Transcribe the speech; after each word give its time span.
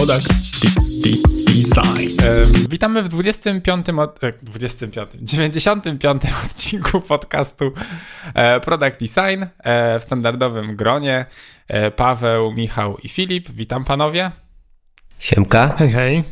Product 0.00 0.28
Design. 1.46 2.08
Witamy 2.68 3.02
w 3.02 3.08
25, 3.08 3.88
od, 3.88 4.20
25, 4.42 5.10
95 5.22 6.22
odcinku 6.44 7.00
podcastu 7.00 7.72
e, 8.34 8.60
Product 8.60 9.00
Design 9.00 9.44
e, 9.58 10.00
w 10.00 10.04
standardowym 10.04 10.76
gronie. 10.76 11.26
E, 11.68 11.90
Paweł, 11.90 12.52
Michał 12.52 12.98
i 12.98 13.08
Filip. 13.08 13.50
Witam 13.50 13.84
panowie. 13.84 14.30
Siemka. 15.18 15.74
Hej, 15.78 15.90
hej. 15.90 16.24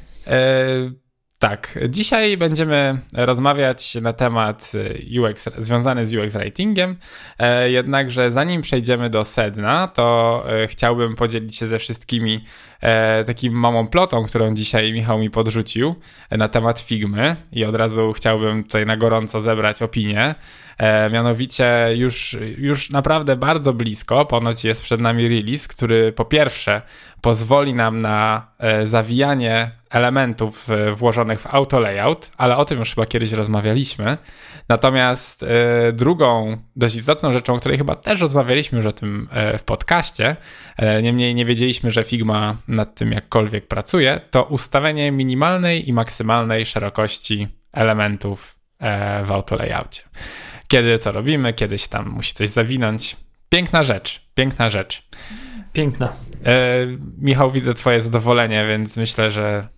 Tak, 1.39 1.79
dzisiaj 1.89 2.37
będziemy 2.37 2.99
rozmawiać 3.13 3.95
na 3.95 4.13
temat 4.13 4.73
e, 4.75 5.21
UX 5.21 5.49
związany 5.59 6.07
z 6.07 6.15
UX 6.15 6.35
Writingiem. 6.35 6.97
E, 7.39 7.71
jednakże 7.71 8.31
zanim 8.31 8.63
przejdziemy 8.63 9.11
do 9.11 9.25
sedna, 9.25 9.89
to 9.89 10.45
e, 10.49 10.67
chciałbym 10.67 11.17
podzielić 11.17 11.57
się 11.57 11.67
ze 11.67 11.79
wszystkimi 11.79 12.45
takim 13.27 13.53
małą 13.53 13.87
plotą, 13.87 14.25
którą 14.25 14.55
dzisiaj 14.55 14.93
Michał 14.93 15.19
mi 15.19 15.31
podrzucił 15.31 15.95
na 16.31 16.49
temat 16.49 16.81
Figmy 16.81 17.37
i 17.53 17.65
od 17.65 17.75
razu 17.75 18.13
chciałbym 18.13 18.65
tutaj 18.65 18.87
na 18.87 18.97
gorąco 18.97 19.41
zebrać 19.41 19.83
opinię. 19.83 20.35
Mianowicie 21.13 21.89
już, 21.95 22.37
już 22.59 22.91
naprawdę 22.91 23.37
bardzo 23.37 23.73
blisko, 23.73 24.25
ponoć 24.25 24.65
jest 24.65 24.83
przed 24.83 25.01
nami 25.01 25.29
release, 25.29 25.69
który 25.69 26.13
po 26.13 26.25
pierwsze 26.25 26.83
pozwoli 27.21 27.75
nam 27.75 28.01
na 28.01 28.47
zawijanie 28.85 29.71
elementów 29.91 30.71
e, 30.71 30.93
włożonych 30.93 31.41
w 31.41 31.55
auto 31.55 31.81
layout, 31.81 32.31
ale 32.37 32.57
o 32.57 32.65
tym 32.65 32.79
już 32.79 32.95
chyba 32.95 33.07
kiedyś 33.07 33.33
rozmawialiśmy. 33.33 34.19
Natomiast 34.69 35.43
e, 35.43 35.93
drugą 35.93 36.57
dość 36.77 36.95
istotną 36.95 37.33
rzeczą, 37.33 37.55
o 37.55 37.59
której 37.59 37.79
chyba 37.79 37.95
też 37.95 38.21
rozmawialiśmy 38.21 38.77
już 38.77 38.87
o 38.87 38.93
tym 38.93 39.29
e, 39.33 39.59
w 39.59 39.63
podcaście, 39.63 40.37
niemniej 41.03 41.35
nie 41.35 41.45
wiedzieliśmy, 41.45 41.91
że 41.91 42.05
Figma 42.05 42.57
nad 42.69 42.95
tym 42.95 43.13
jakkolwiek 43.13 43.67
pracuje, 43.67 44.21
to 44.31 44.45
ustawienie 44.45 45.13
minimalnej 45.13 45.89
i 45.89 45.93
maksymalnej 45.93 46.67
szerokości 46.67 47.49
elementów 47.73 48.59
w 49.25 49.33
auto 49.33 49.57
layoutie. 49.57 50.03
Kiedy 50.69 50.99
co 50.99 51.13
robimy, 51.13 51.53
kiedyś 51.53 51.89
tam 51.89 52.09
musi 52.09 52.35
coś 52.35 52.49
zawinąć. 52.49 53.17
Piękna 53.49 53.83
rzecz, 53.83 54.29
piękna 54.35 54.71
rzecz. 54.71 55.09
Piękna. 55.73 56.13
Michał, 57.19 57.51
widzę 57.51 57.75
Twoje 57.75 58.01
zadowolenie, 58.01 58.67
więc 58.69 58.97
myślę, 58.97 59.31
że 59.31 59.69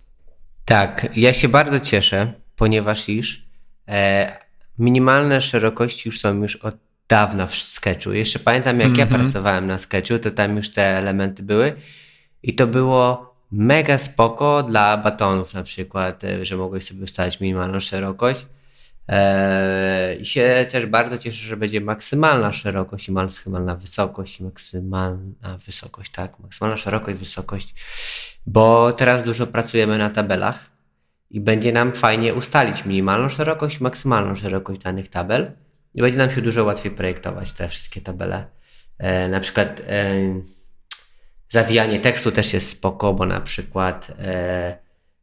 tak, 0.65 1.17
ja 1.17 1.33
się 1.33 1.47
bardzo 1.47 1.79
cieszę, 1.79 2.33
ponieważ 2.55 3.09
iż 3.09 3.45
e, 3.87 4.37
minimalne 4.79 5.41
szerokości 5.41 6.09
już 6.09 6.19
są 6.19 6.41
już 6.41 6.55
od 6.55 6.75
dawna 7.07 7.47
w 7.47 7.55
Sketchu. 7.55 8.13
Jeszcze 8.13 8.39
pamiętam, 8.39 8.79
jak 8.79 8.85
mm 8.85 8.95
-hmm. 8.95 8.99
ja 8.99 9.03
mhm. 9.03 9.21
pracowałem 9.21 9.67
na 9.67 9.79
Sketchu, 9.79 10.19
to 10.19 10.31
tam 10.31 10.57
już 10.57 10.69
te 10.69 10.97
elementy 10.97 11.43
były 11.43 11.75
i 12.43 12.55
to 12.55 12.67
było 12.67 13.33
mega 13.51 13.97
spoko 13.97 14.63
dla 14.63 14.97
batonów 14.97 15.53
na 15.53 15.63
przykład, 15.63 16.23
e, 16.23 16.45
że 16.45 16.57
mogłeś 16.57 16.83
sobie 16.85 17.03
ustalić 17.03 17.39
minimalną 17.39 17.79
szerokość. 17.79 18.45
E, 19.07 20.15
I 20.15 20.25
się 20.25 20.65
też 20.71 20.85
bardzo 20.85 21.17
cieszę, 21.17 21.47
że 21.47 21.57
będzie 21.57 21.81
maksymalna 21.81 22.53
szerokość 22.53 23.07
i 23.07 23.11
maksymalna 23.11 23.75
wysokość 23.75 24.39
i 24.39 24.43
maksymalna 24.43 25.57
wysokość, 25.65 26.11
tak, 26.11 26.39
maksymalna 26.39 26.77
szerokość, 26.77 27.19
wysokość 27.19 27.75
bo 28.45 28.93
teraz 28.93 29.23
dużo 29.23 29.47
pracujemy 29.47 29.97
na 29.97 30.09
tabelach 30.09 30.69
i 31.29 31.41
będzie 31.41 31.71
nam 31.71 31.93
fajnie 31.93 32.33
ustalić 32.33 32.85
minimalną 32.85 33.29
szerokość 33.29 33.79
maksymalną 33.79 34.35
szerokość 34.35 34.81
danych 34.81 35.09
tabel 35.09 35.51
i 35.93 36.01
będzie 36.01 36.17
nam 36.17 36.31
się 36.31 36.41
dużo 36.41 36.63
łatwiej 36.63 36.91
projektować 36.91 37.53
te 37.53 37.67
wszystkie 37.67 38.01
tabele. 38.01 38.45
E, 38.97 39.29
na 39.29 39.39
przykład 39.39 39.81
zawijanie 41.51 41.99
tekstu 41.99 42.31
też 42.31 42.53
jest 42.53 42.69
spoko, 42.69 43.13
bo 43.13 43.25
na 43.25 43.41
przykład 43.41 44.11
e, 44.19 44.77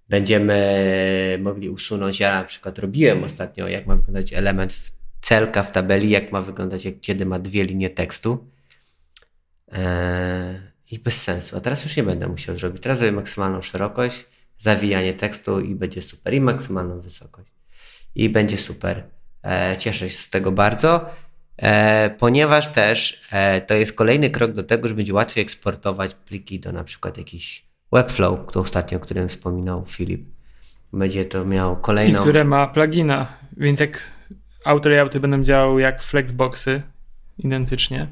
będziemy 0.08 1.38
mogli 1.42 1.68
usunąć, 1.68 2.20
ja 2.20 2.32
na 2.32 2.44
przykład 2.44 2.78
robiłem 2.78 3.24
ostatnio, 3.24 3.68
jak 3.68 3.86
ma 3.86 3.96
wyglądać 3.96 4.32
element 4.32 4.72
w 4.72 4.92
celka 5.20 5.62
w 5.62 5.72
tabeli, 5.72 6.10
jak 6.10 6.32
ma 6.32 6.42
wyglądać, 6.42 6.84
jak 6.84 7.00
kiedy 7.00 7.26
ma 7.26 7.38
dwie 7.38 7.64
linie 7.64 7.90
tekstu. 7.90 8.50
E, 9.72 10.72
i 10.90 10.98
bez 10.98 11.22
sensu. 11.22 11.56
A 11.56 11.60
teraz 11.60 11.84
już 11.84 11.96
nie 11.96 12.02
będę 12.02 12.28
musiał 12.28 12.56
zrobić. 12.56 12.82
Teraz 12.82 12.98
zrobię 12.98 13.12
maksymalną 13.12 13.62
szerokość, 13.62 14.26
zawijanie 14.58 15.14
tekstu 15.14 15.60
i 15.60 15.74
będzie 15.74 16.02
super. 16.02 16.34
I 16.34 16.40
maksymalną 16.40 17.00
wysokość. 17.00 17.52
I 18.14 18.28
będzie 18.28 18.58
super. 18.58 19.04
E, 19.44 19.76
cieszę 19.78 20.10
się 20.10 20.16
z 20.16 20.30
tego 20.30 20.52
bardzo, 20.52 21.10
ponieważ 22.18 22.72
też 22.72 23.20
e, 23.32 23.60
to 23.60 23.74
jest 23.74 23.92
kolejny 23.92 24.30
krok 24.30 24.52
do 24.52 24.62
tego, 24.62 24.88
że 24.88 24.94
będzie 24.94 25.14
łatwiej 25.14 25.42
eksportować 25.42 26.14
pliki 26.14 26.60
do 26.60 26.72
na 26.72 26.84
przykład 26.84 27.18
jakiś 27.18 27.68
Webflow, 27.92 28.52
to 28.52 28.60
ostatnio, 28.60 28.98
o 28.98 29.00
którym 29.00 29.28
wspominał 29.28 29.84
Filip. 29.86 30.22
Będzie 30.92 31.24
to 31.24 31.44
miał 31.44 31.76
kolejną... 31.76 32.18
I 32.18 32.20
które 32.20 32.44
ma 32.44 32.66
plugina, 32.66 33.26
więc 33.56 33.80
jak 33.80 34.10
auto 34.64 34.88
layouty 34.88 35.20
będą 35.20 35.42
działały 35.42 35.80
jak 35.80 36.02
flexboxy 36.02 36.82
identycznie, 37.38 38.08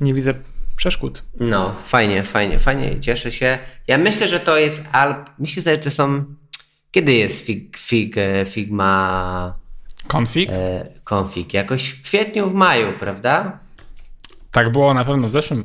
nie 0.00 0.14
widzę 0.14 0.34
przeszkód. 0.76 1.22
No, 1.40 1.74
fajnie, 1.84 2.22
fajnie, 2.22 2.58
fajnie, 2.58 3.00
cieszę 3.00 3.32
się. 3.32 3.58
Ja 3.88 3.98
myślę, 3.98 4.28
że 4.28 4.40
to 4.40 4.58
jest 4.58 4.84
alb. 4.92 5.30
Myślę, 5.38 5.62
że 5.62 5.78
to 5.78 5.90
są. 5.90 6.24
Kiedy 6.90 7.12
jest 7.12 7.46
fig, 7.46 7.78
fig, 7.78 8.18
e, 8.18 8.44
Figma. 8.44 9.61
Config? 10.08 10.50
E, 10.50 10.84
config. 11.10 11.54
Jakoś 11.54 11.88
w 11.88 12.02
kwietniu, 12.02 12.50
w 12.50 12.54
maju, 12.54 12.92
prawda? 12.98 13.58
Tak 14.50 14.72
było 14.72 14.94
na 14.94 15.04
pewno 15.04 15.28
w 15.28 15.30
zeszłym. 15.30 15.64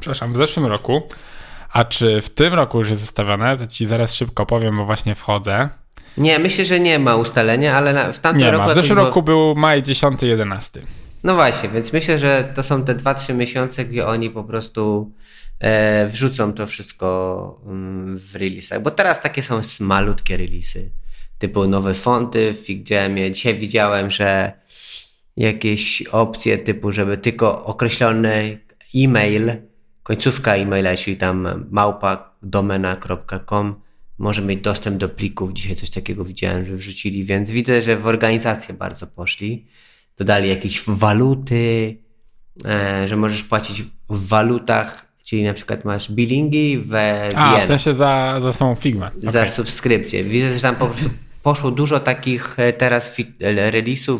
Przepraszam, 0.00 0.32
w 0.32 0.36
zeszłym 0.36 0.66
roku. 0.66 1.02
A 1.72 1.84
czy 1.84 2.20
w 2.20 2.30
tym 2.30 2.54
roku 2.54 2.78
już 2.78 2.90
jest 2.90 3.02
ustawione? 3.02 3.56
To 3.56 3.66
ci 3.66 3.86
zaraz 3.86 4.14
szybko 4.14 4.46
powiem, 4.46 4.76
bo 4.76 4.84
właśnie 4.84 5.14
wchodzę. 5.14 5.68
Nie, 6.16 6.38
myślę, 6.38 6.64
że 6.64 6.80
nie 6.80 6.98
ma 6.98 7.16
ustalenia, 7.16 7.76
ale 7.76 7.92
na, 7.92 8.12
w 8.12 8.18
tamtym 8.18 8.42
nie 8.42 8.50
roku. 8.50 8.66
Ma. 8.66 8.72
W 8.72 8.74
zeszłym 8.74 8.98
roku 8.98 9.22
był 9.22 9.54
maj 9.54 9.82
10-11. 9.82 10.80
No 11.24 11.34
właśnie, 11.34 11.68
więc 11.68 11.92
myślę, 11.92 12.18
że 12.18 12.52
to 12.54 12.62
są 12.62 12.84
te 12.84 12.94
2-3 12.94 13.34
miesiące, 13.34 13.84
gdzie 13.84 14.06
oni 14.06 14.30
po 14.30 14.44
prostu 14.44 15.12
e, 15.60 16.06
wrzucą 16.06 16.52
to 16.52 16.66
wszystko 16.66 17.60
mm, 17.66 18.18
w 18.18 18.32
release'ach. 18.32 18.80
Bo 18.80 18.90
teraz 18.90 19.20
takie 19.20 19.42
są 19.42 19.60
malutkie 19.80 20.38
release'y, 20.38 20.82
typu 21.38 21.68
nowe 21.68 21.94
fonty 21.94 22.52
w 22.52 22.56
FigJamie. 22.56 23.30
Dzisiaj 23.30 23.54
widziałem, 23.54 24.10
że 24.10 24.52
jakieś 25.36 26.02
opcje 26.02 26.58
typu, 26.58 26.92
żeby 26.92 27.18
tylko 27.18 27.64
określony 27.64 28.58
e-mail, 28.96 29.52
końcówka 30.02 30.54
e-maila, 30.54 30.96
czyli 30.96 31.16
tam 31.16 31.66
małpa 31.70 32.34
domena.com 32.42 33.74
może 34.18 34.42
mieć 34.42 34.60
dostęp 34.60 34.96
do 34.96 35.08
plików. 35.08 35.52
Dzisiaj 35.52 35.76
coś 35.76 35.90
takiego 35.90 36.24
widziałem, 36.24 36.64
że 36.64 36.76
wrzucili, 36.76 37.24
więc 37.24 37.50
widzę, 37.50 37.82
że 37.82 37.96
w 37.96 38.06
organizację 38.06 38.74
bardzo 38.74 39.06
poszli 39.06 39.66
dodali 40.16 40.48
jakieś 40.48 40.82
waluty, 40.86 41.96
e, 42.64 43.08
że 43.08 43.16
możesz 43.16 43.42
płacić 43.42 43.82
w 44.10 44.28
walutach, 44.28 45.12
czyli 45.24 45.44
na 45.44 45.54
przykład 45.54 45.84
masz 45.84 46.12
billingi 46.12 46.78
w 46.78 46.94
A, 47.36 47.58
w 47.60 47.64
sensie 47.64 47.92
za, 47.92 48.40
za 48.40 48.52
samą 48.52 48.74
Figmę. 48.74 49.10
Za 49.22 49.28
okay. 49.28 49.48
subskrypcję. 49.48 50.24
Widzę, 50.24 50.54
że 50.54 50.60
tam 50.60 50.76
po 50.76 50.86
prostu 50.86 51.10
poszło 51.48 51.70
dużo 51.70 52.00
takich 52.00 52.58
e, 52.58 52.72
teraz 52.72 53.20
e, 53.20 53.70
release'ów 53.72 54.18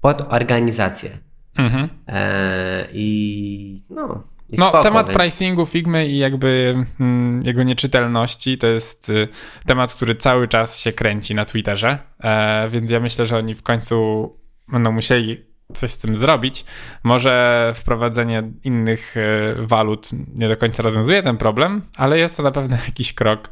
pod 0.00 0.32
organizację. 0.32 1.18
Mhm. 1.56 1.88
E, 2.08 2.86
I 2.92 3.82
no, 3.90 4.24
no, 4.58 4.68
spoko, 4.68 4.82
temat 4.82 5.06
więc... 5.06 5.18
pricingu 5.18 5.66
Figmy 5.66 6.08
i 6.08 6.18
jakby 6.18 6.74
mm, 7.00 7.42
jego 7.42 7.62
nieczytelności 7.62 8.58
to 8.58 8.66
jest 8.66 9.10
y, 9.10 9.28
temat, 9.66 9.94
który 9.94 10.14
cały 10.16 10.48
czas 10.48 10.78
się 10.78 10.92
kręci 10.92 11.34
na 11.34 11.44
Twitterze, 11.44 11.98
e, 12.20 12.68
więc 12.68 12.90
ja 12.90 13.00
myślę, 13.00 13.26
że 13.26 13.36
oni 13.38 13.54
w 13.54 13.62
końcu 13.62 14.28
będą 14.68 14.92
musieli 14.92 15.44
coś 15.74 15.90
z 15.90 15.98
tym 15.98 16.16
zrobić. 16.16 16.64
Może 17.02 17.72
wprowadzenie 17.74 18.42
innych 18.64 19.16
e, 19.16 19.54
walut 19.58 20.08
nie 20.36 20.48
do 20.48 20.56
końca 20.56 20.82
rozwiązuje 20.82 21.22
ten 21.22 21.36
problem, 21.36 21.82
ale 21.96 22.18
jest 22.18 22.36
to 22.36 22.42
na 22.42 22.50
pewno 22.50 22.76
jakiś 22.88 23.12
krok 23.12 23.48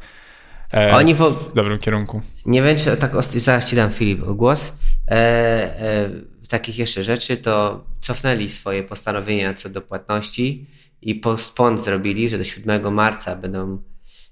e, 0.73 0.95
Oni 0.95 1.13
w... 1.13 1.17
w 1.17 1.53
dobrym 1.53 1.79
kierunku. 1.79 2.21
Nie 2.45 2.61
wiem, 2.61 2.77
czy 2.77 2.97
tak 2.97 3.11
zaraz 3.23 3.65
ci 3.65 3.75
dam 3.75 3.91
Filip 3.91 4.19
głos. 4.19 4.73
E, 5.07 5.11
e, 5.11 6.09
w 6.43 6.47
takich 6.47 6.77
jeszcze 6.77 7.03
rzeczy 7.03 7.37
to 7.37 7.83
cofnęli 8.01 8.49
swoje 8.49 8.83
postanowienia 8.83 9.53
co 9.53 9.69
do 9.69 9.81
płatności 9.81 10.67
i 11.01 11.15
postpon 11.15 11.77
zrobili, 11.77 12.29
że 12.29 12.37
do 12.37 12.43
7 12.43 12.93
marca 12.93 13.35
będą 13.35 13.81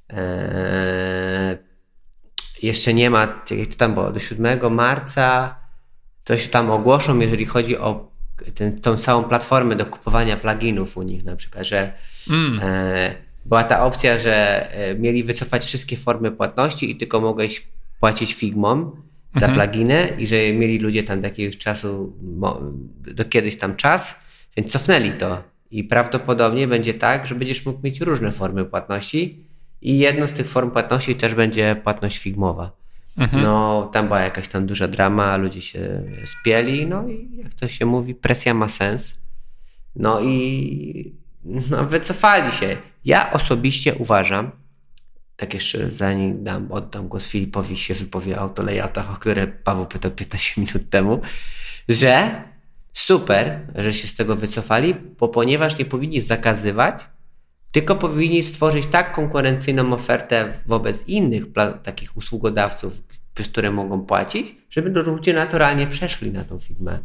e, 0.10 1.58
jeszcze 2.64 2.94
nie 2.94 3.10
ma, 3.10 3.44
jak 3.52 3.68
to 3.68 3.76
tam 3.78 3.94
było, 3.94 4.12
do 4.12 4.20
7 4.20 4.74
marca 4.74 5.56
coś 6.24 6.48
tam 6.48 6.72
ogłoszą, 6.72 7.20
jeżeli 7.20 7.46
chodzi 7.46 7.78
o 7.78 8.12
ten, 8.56 8.82
tą 8.82 8.98
całą 8.98 9.24
platformę 9.24 9.76
do 9.76 9.86
kupowania 9.86 10.38
pluginów 10.38 10.98
u 10.98 11.04
nich 11.04 11.24
na 11.24 11.36
przykład, 11.36 11.66
że 11.66 11.94
mm. 12.30 12.60
e, 12.64 13.16
była 13.48 13.64
ta 13.64 13.86
opcja, 13.86 14.20
że 14.20 14.68
e, 14.72 14.96
mieli 14.96 15.24
wycofać 15.24 15.66
wszystkie 15.66 15.98
formy 15.98 16.32
płatności 16.32 16.92
i 16.92 16.96
tylko 16.96 17.22
mogłeś 17.22 17.68
płacić 18.00 18.34
Figmą 18.34 18.92
za 19.36 19.48
mhm. 19.48 19.54
pluginy 19.54 20.16
i 20.20 20.28
że 20.28 20.36
mieli 20.54 20.80
ludzie 20.80 21.04
tam 21.04 21.22
do 21.22 21.28
jakiegoś 21.28 21.58
czasu, 21.58 22.14
do 23.16 23.26
kiedyś 23.26 23.58
tam 23.58 23.76
czas, 23.76 24.20
więc 24.58 24.72
cofnęli 24.72 25.12
to. 25.12 25.44
I 25.72 25.84
prawdopodobnie 25.84 26.68
będzie 26.68 26.94
tak, 26.94 27.28
że 27.28 27.36
będziesz 27.36 27.66
mógł 27.66 27.80
mieć 27.84 28.02
różne 28.02 28.32
formy 28.32 28.66
płatności 28.66 29.48
i 29.82 29.98
jedną 29.98 30.28
z 30.28 30.32
tych 30.32 30.48
form 30.48 30.72
płatności 30.72 31.16
też 31.16 31.36
będzie 31.36 31.76
płatność 31.84 32.18
figmowa. 32.18 32.72
Mhm. 33.18 33.44
No, 33.44 33.90
tam 33.94 34.06
była 34.06 34.20
jakaś 34.20 34.48
tam 34.48 34.66
duża 34.66 34.88
drama, 34.88 35.38
ludzie 35.38 35.62
się 35.62 36.04
spieli, 36.26 36.86
no 36.86 37.10
i 37.10 37.38
jak 37.38 37.54
to 37.54 37.68
się 37.68 37.86
mówi, 37.86 38.16
presja 38.16 38.54
ma 38.54 38.70
sens. 38.70 39.22
No 39.96 40.22
i 40.22 41.14
no, 41.72 41.86
wycofali 41.86 42.52
się. 42.52 42.78
Ja 43.06 43.32
osobiście 43.32 43.96
uważam, 43.96 44.52
tak 45.36 45.54
jeszcze 45.54 45.92
zanim 45.92 46.44
dam, 46.44 46.72
oddam 46.72 47.08
głos 47.08 47.28
Filipowi 47.28 47.78
się 47.78 47.94
wypowie 47.94 48.38
o 48.38 48.40
autolayoutach, 48.40 49.12
o 49.12 49.16
które 49.16 49.48
Paweł 49.48 49.86
pytał 49.86 50.12
15 50.12 50.62
minut 50.62 50.90
temu, 50.90 51.22
że 51.90 52.44
super, 52.94 53.60
że 53.76 53.94
się 53.94 54.08
z 54.08 54.16
tego 54.16 54.36
wycofali, 54.36 54.96
bo 55.20 55.28
ponieważ 55.28 55.78
nie 55.78 55.86
powinni 55.86 56.22
zakazywać, 56.22 57.06
tylko 57.72 57.96
powinni 57.96 58.44
stworzyć 58.44 58.86
tak 58.86 59.14
konkurencyjną 59.14 59.94
ofertę 59.94 60.54
wobec 60.66 61.08
innych 61.08 61.44
takich 61.84 62.18
usługodawców, 62.18 63.02
przez 63.34 63.50
które 63.50 63.72
mogą 63.72 64.02
płacić, 64.02 64.56
żeby 64.70 64.90
ludzie 64.90 65.34
naturalnie 65.34 65.88
przeszli 65.88 66.32
na 66.32 66.44
tą 66.44 66.60
Figmę. 66.60 67.00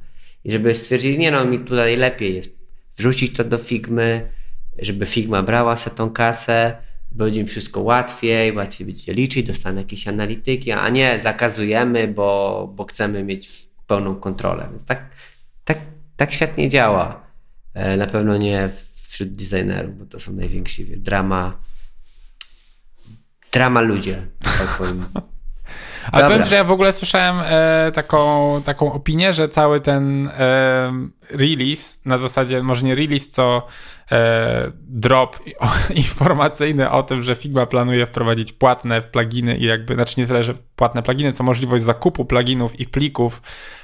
I 0.45 0.53
żeby 0.53 0.75
stwierdzili, 0.75 1.19
nie 1.19 1.31
no, 1.31 1.45
mi 1.45 1.59
tutaj 1.59 1.97
lepiej 1.97 2.35
jest 2.35 2.62
wrzucić 2.97 3.37
to 3.37 3.45
do 3.45 3.59
Figmy, 3.59 4.31
żeby 4.79 5.07
Figma 5.07 5.43
brała 5.43 5.77
sobie 5.77 5.97
tą 5.97 6.11
kasę, 6.11 6.77
będzie 7.11 7.41
im 7.41 7.47
wszystko 7.47 7.81
łatwiej, 7.81 8.53
łatwiej 8.53 8.87
będzie 8.87 9.13
liczyć, 9.13 9.47
dostanę 9.47 9.81
jakieś 9.81 10.09
analityki, 10.09 10.73
a 10.73 10.89
nie 10.89 11.21
zakazujemy, 11.21 12.09
bo, 12.09 12.69
bo 12.75 12.85
chcemy 12.85 13.25
mieć 13.25 13.67
pełną 13.87 14.15
kontrolę. 14.15 14.67
Więc 14.71 14.85
tak, 14.85 15.09
tak, 15.65 15.79
tak 16.17 16.33
świat 16.33 16.57
nie 16.57 16.69
działa. 16.69 17.27
E, 17.75 17.97
na 17.97 18.07
pewno 18.07 18.37
nie 18.37 18.71
wśród 19.09 19.29
designerów, 19.29 19.99
bo 19.99 20.07
to 20.07 20.21
są 20.21 20.33
najwięksi 20.33 20.97
drama 20.97 21.59
drama 23.53 23.81
ludzie, 23.81 24.27
tak 24.59 24.69
powiem. 24.79 25.07
Ale 26.13 26.27
powiem, 26.27 26.45
że 26.45 26.57
ja 26.57 26.65
w 26.65 26.73
ogóle 26.73 26.93
słyszałem 26.93 27.37
e, 27.45 27.93
taką, 27.93 28.63
taką 28.65 28.93
opinię, 28.93 29.33
że 29.33 29.49
cały 29.49 29.81
ten 29.81 30.29
e, 30.29 30.93
release, 31.31 31.99
na 32.05 32.19
zasadzie 32.19 32.63
może 32.63 32.87
nie 32.87 32.95
release, 32.95 33.29
co 33.29 33.67
e, 34.13 34.73
drop 34.81 35.39
informacyjny 35.95 36.91
o 36.91 37.03
tym, 37.03 37.23
że 37.23 37.35
Figma 37.35 37.67
planuje 37.67 38.07
wprowadzić 38.07 38.53
płatne 38.53 39.03
pluginy 39.03 39.57
i 39.57 39.65
jakby, 39.65 39.95
znaczy 39.95 40.21
nie 40.21 40.27
tyle, 40.27 40.43
że 40.43 40.55
płatne 40.77 41.03
pluginy, 41.03 41.33
co 41.33 41.45
możliwość 41.45 41.85
zakupu 41.85 42.25
pluginów 42.25 42.81
i 42.81 42.87
plików 42.87 43.43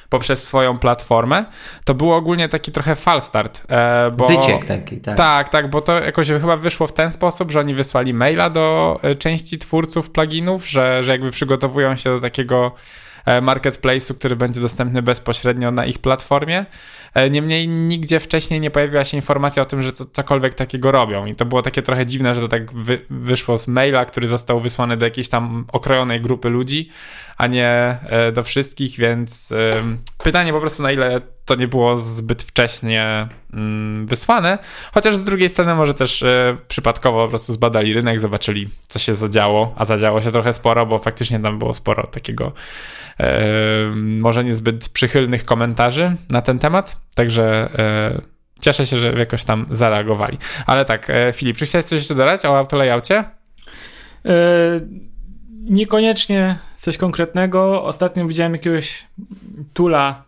poprzez 0.08 0.44
swoją 0.44 0.79
platformę, 0.79 1.44
to 1.85 1.94
było 1.94 2.17
ogólnie 2.17 2.49
taki 2.49 2.73
trochę 2.73 2.96
falstart. 2.96 3.62
E, 3.69 4.11
bo, 4.11 4.26
Wyciek 4.26 4.64
taki, 4.64 5.00
tak. 5.00 5.17
Tak, 5.17 5.49
tak, 5.49 5.70
bo 5.70 5.81
to 5.81 6.00
jakoś 6.00 6.29
chyba 6.29 6.56
wyszło 6.56 6.87
w 6.87 6.93
ten 6.93 7.11
sposób, 7.11 7.50
że 7.50 7.61
oni 7.61 7.75
wysłali 7.75 8.14
maila 8.14 8.50
do 8.50 8.99
e, 9.02 9.14
części 9.14 9.58
twórców 9.58 10.11
pluginów, 10.11 10.69
że, 10.69 11.02
że 11.02 11.12
jakby 11.12 11.31
przygotowują 11.31 11.96
się 11.96 12.11
do 12.11 12.20
takiego 12.20 12.73
marketplace'u, 13.43 14.15
który 14.15 14.37
będzie 14.37 14.61
dostępny 14.61 15.03
bezpośrednio 15.03 15.71
na 15.71 15.87
ich 15.87 15.99
platformie. 15.99 16.67
E, 17.15 17.31
niemniej 17.31 17.69
nigdzie 17.69 18.21
wcześniej 18.21 18.61
nie 18.61 18.71
pojawiła 18.71 19.05
się 19.05 19.17
informacja 19.17 19.63
o 19.63 19.67
tym, 19.67 19.83
że 19.83 19.93
co, 19.93 20.05
cokolwiek 20.05 20.55
takiego 20.55 20.93
robią. 20.93 21.27
I 21.27 21.35
to 21.35 21.45
było 21.45 21.63
takie 21.63 21.83
trochę 21.83 22.07
dziwne, 22.07 22.35
że 22.35 22.41
to 22.41 22.49
tak 22.49 22.73
wy, 22.73 23.01
wyszło 23.11 23.59
z 23.59 23.69
maila, 23.69 24.05
który 24.05 24.29
został 24.29 24.61
wysłany 24.61 24.97
do 24.97 25.07
jakiejś 25.07 25.29
tam 25.29 25.65
okrojonej 25.73 26.21
grupy 26.21 26.49
ludzi, 26.49 26.91
a 27.38 27.46
nie 27.46 27.99
e, 28.02 28.32
do 28.32 28.43
wszystkich, 28.43 28.99
więc 28.99 29.55
pytanie 30.25 30.52
po 30.52 30.61
prostu 30.61 30.82
na 30.82 30.93
ile 30.93 31.20
to 31.44 31.55
nie 31.55 31.69
było 31.69 31.96
zbyt 31.96 32.43
wcześnie 32.43 33.29
mm, 33.52 34.06
wysłane, 34.06 34.58
chociaż 34.94 35.17
z 35.17 35.23
drugiej 35.23 35.49
strony 35.49 35.75
może 35.75 35.94
też 35.94 36.25
przypadkowo 36.69 37.23
po 37.25 37.29
prostu 37.29 37.52
zbadali 37.52 37.94
rynek, 37.94 38.20
zobaczyli 38.20 38.69
co 38.88 38.99
się 38.99 39.14
zadziało, 39.14 39.75
a 39.76 39.85
zadziało 39.85 40.23
się 40.23 40.32
trochę 40.32 40.52
sporo, 40.52 40.87
bo 40.87 40.99
faktycznie 40.99 41.40
tam 41.40 41.58
było 41.58 41.75
sporo 41.75 42.06
takiego 42.06 42.52
może 43.96 44.44
niezbyt 44.44 44.88
przychylnych 44.88 45.44
komentarzy 45.44 46.17
na 46.31 46.43
ten 46.43 46.58
temat, 46.58 46.96
także 47.14 47.70
e, 47.79 48.20
cieszę 48.61 48.87
się, 48.87 48.99
że 48.99 49.12
jakoś 49.12 49.44
tam 49.44 49.67
zareagowali. 49.70 50.38
Ale 50.67 50.84
tak, 50.84 51.11
e, 51.11 51.32
Filip, 51.32 51.56
czy 51.56 51.67
chciałeś 51.67 51.84
coś 51.84 51.99
jeszcze 51.99 52.14
dodać 52.14 52.44
o 52.44 52.58
autolayoutie? 52.58 53.25
E, 55.66 55.70
niekoniecznie 55.70 56.58
coś 56.75 56.96
konkretnego. 56.96 57.84
Ostatnio 57.84 58.26
widziałem 58.26 58.52
jakiegoś 58.52 59.06
tula 59.75 60.25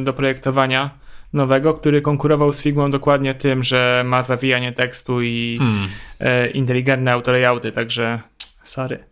do 0.00 0.12
projektowania 0.12 0.90
nowego, 1.32 1.74
który 1.74 2.02
konkurował 2.02 2.52
z 2.52 2.62
Figmą 2.62 2.90
dokładnie 2.90 3.34
tym, 3.34 3.62
że 3.62 4.02
ma 4.06 4.22
zawijanie 4.22 4.72
tekstu 4.72 5.22
i 5.22 5.58
hmm. 5.58 6.52
inteligentne 6.52 7.12
autolayouty, 7.12 7.72
także 7.72 8.20
sorry. 8.62 9.04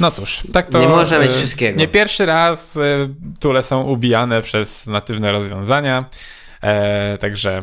No 0.00 0.10
cóż, 0.10 0.42
tak 0.52 0.66
to. 0.66 0.80
Nie 0.80 0.88
można 0.88 1.18
mieć 1.18 1.30
e, 1.30 1.34
wszystkiego. 1.34 1.78
Nie 1.78 1.88
pierwszy 1.88 2.26
raz 2.26 2.76
e, 2.76 2.80
tule 3.40 3.62
są 3.62 3.82
ubijane 3.82 4.42
przez 4.42 4.86
natywne 4.86 5.32
rozwiązania. 5.32 6.04
E, 6.62 7.18
także 7.18 7.62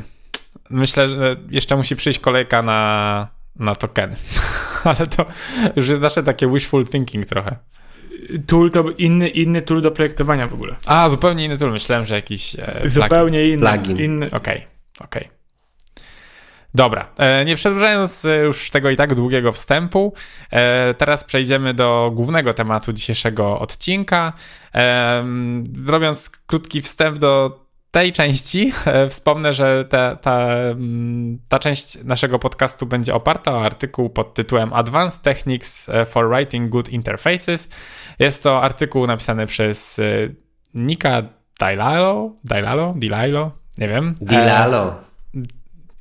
myślę, 0.70 1.10
że 1.10 1.36
jeszcze 1.52 1.76
musi 1.76 1.96
przyjść 1.96 2.20
kolejka 2.20 2.62
na, 2.62 3.28
na 3.56 3.76
tokeny. 3.76 4.16
Ale 4.84 5.08
to 5.08 5.26
już 5.76 5.90
jest 5.90 6.02
nasze 6.02 6.24
takie 6.24 6.48
wishful 6.48 6.86
thinking 6.86 7.26
trochę. 7.26 7.56
Tool 8.48 8.72
to 8.72 8.84
inny, 8.98 9.28
inny 9.28 9.62
tool 9.62 9.82
do 9.82 9.92
projektowania 9.92 10.48
w 10.48 10.54
ogóle. 10.54 10.76
A, 10.86 11.10
zupełnie 11.10 11.46
inny 11.46 11.58
tool. 11.58 11.72
Myślałem, 11.72 12.06
że 12.06 12.16
jakiś. 12.16 12.56
E, 12.60 12.82
zupełnie 12.86 13.50
inny. 13.50 13.80
Plugin. 13.84 14.24
Okej, 14.24 14.38
okej. 14.38 14.68
Okay, 15.00 15.06
okay. 15.06 15.36
Dobra, 16.76 17.08
e, 17.18 17.46
nie 17.46 17.56
przedłużając 17.56 18.26
e, 18.26 18.38
już 18.38 18.72
tego 18.72 18.90
i 18.90 18.96
tak 18.96 19.16
długiego 19.16 19.52
wstępu, 19.52 20.14
e, 20.52 20.94
teraz 20.94 21.24
przejdziemy 21.24 21.74
do 21.74 22.12
głównego 22.16 22.54
tematu 22.54 22.94
dzisiejszego 22.94 23.60
odcinka. 23.60 24.34
Robiąc 25.86 26.30
krótki 26.30 26.82
wstęp 26.82 27.18
do 27.18 27.65
tej 27.96 28.14
części, 28.14 28.74
wspomnę, 29.10 29.54
że 29.54 29.86
ta, 29.90 30.16
ta, 30.16 30.48
mm, 30.48 31.40
ta 31.50 31.60
część 31.60 32.04
naszego 32.04 32.40
podcastu 32.40 32.86
będzie 32.86 33.14
oparta 33.14 33.52
o 33.52 33.66
artykuł 33.66 34.10
pod 34.10 34.34
tytułem 34.34 34.74
Advanced 34.74 35.22
Techniques 35.22 35.88
for 36.06 36.30
Writing 36.30 36.70
Good 36.70 36.90
Interfaces. 36.90 37.70
Jest 38.20 38.44
to 38.44 38.62
artykuł 38.62 39.08
napisany 39.08 39.48
przez 39.48 40.02
Nika 40.74 41.24
Dilalo, 41.60 42.32
Dilalo, 42.44 42.94
Dilalo, 42.98 43.52
nie 43.78 43.88
wiem. 43.88 44.16
Dilalo. 44.22 44.96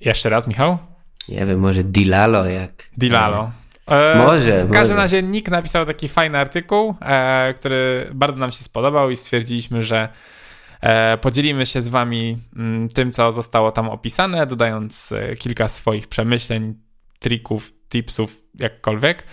Jeszcze 0.01 0.29
raz, 0.29 0.47
Michał? 0.47 0.79
Nie 1.29 1.47
wiem, 1.47 1.59
może 1.59 1.85
Dilalo 1.85 2.47
jak. 2.47 2.73
Dilalo. 2.97 3.51
E, 3.87 4.19
może. 4.19 4.65
W 4.65 4.71
każdym 4.71 4.97
razie 4.97 5.23
Nick 5.23 5.51
napisał 5.51 5.87
taki 5.87 6.09
fajny 6.09 6.39
artykuł, 6.39 6.95
e, 7.01 7.55
który 7.55 8.11
bardzo 8.15 8.39
nam 8.39 8.51
się 8.51 8.65
spodobał 8.65 9.11
i 9.11 9.17
stwierdziliśmy, 9.17 9.83
że 9.83 9.97
e, 9.97 10.09
podzielimy 11.21 11.67
się 11.67 11.83
z 11.83 11.89
wami 11.89 12.39
mm, 12.57 12.89
tym, 12.89 13.13
co 13.13 13.33
zostało 13.33 13.71
tam 13.71 13.89
opisane, 13.89 14.47
dodając 14.47 15.13
e, 15.13 15.37
kilka 15.37 15.69
swoich 15.69 16.09
przemyśleń, 16.09 16.75
trików, 17.19 17.73
tipsów, 17.89 18.43
jakkolwiek. 18.61 19.25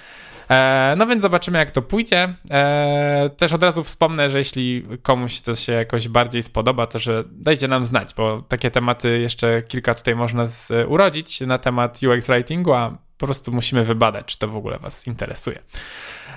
E, 0.50 0.96
no 0.98 1.08
więc 1.08 1.22
zobaczymy, 1.22 1.60
jak 1.60 1.72
to 1.72 1.82
pójdzie. 1.82 2.34
E, 2.52 3.30
też 3.38 3.54
od 3.54 3.64
razu 3.64 3.84
wspomnę, 3.84 4.30
że 4.30 4.38
jeśli 4.38 4.86
komuś 5.02 5.42
to 5.42 5.56
się 5.56 5.74
jakoś 5.74 6.08
bardziej 6.08 6.44
spodoba, 6.44 6.88
to 6.88 7.00
że 7.00 7.24
dajcie 7.32 7.68
nam 7.68 7.86
znać, 7.86 8.14
bo 8.14 8.42
takie 8.42 8.72
tematy 8.72 9.20
jeszcze 9.20 9.62
kilka 9.62 9.96
tutaj 9.96 10.16
można 10.16 10.46
urodzić 10.88 11.42
na 11.42 11.58
temat 11.58 12.00
UX 12.04 12.28
writingu, 12.28 12.74
a 12.74 12.98
po 13.18 13.26
prostu 13.26 13.52
musimy 13.52 13.84
wybadać, 13.86 14.26
czy 14.26 14.40
to 14.40 14.48
w 14.48 14.56
ogóle 14.56 14.80
Was 14.80 15.08
interesuje. 15.08 15.60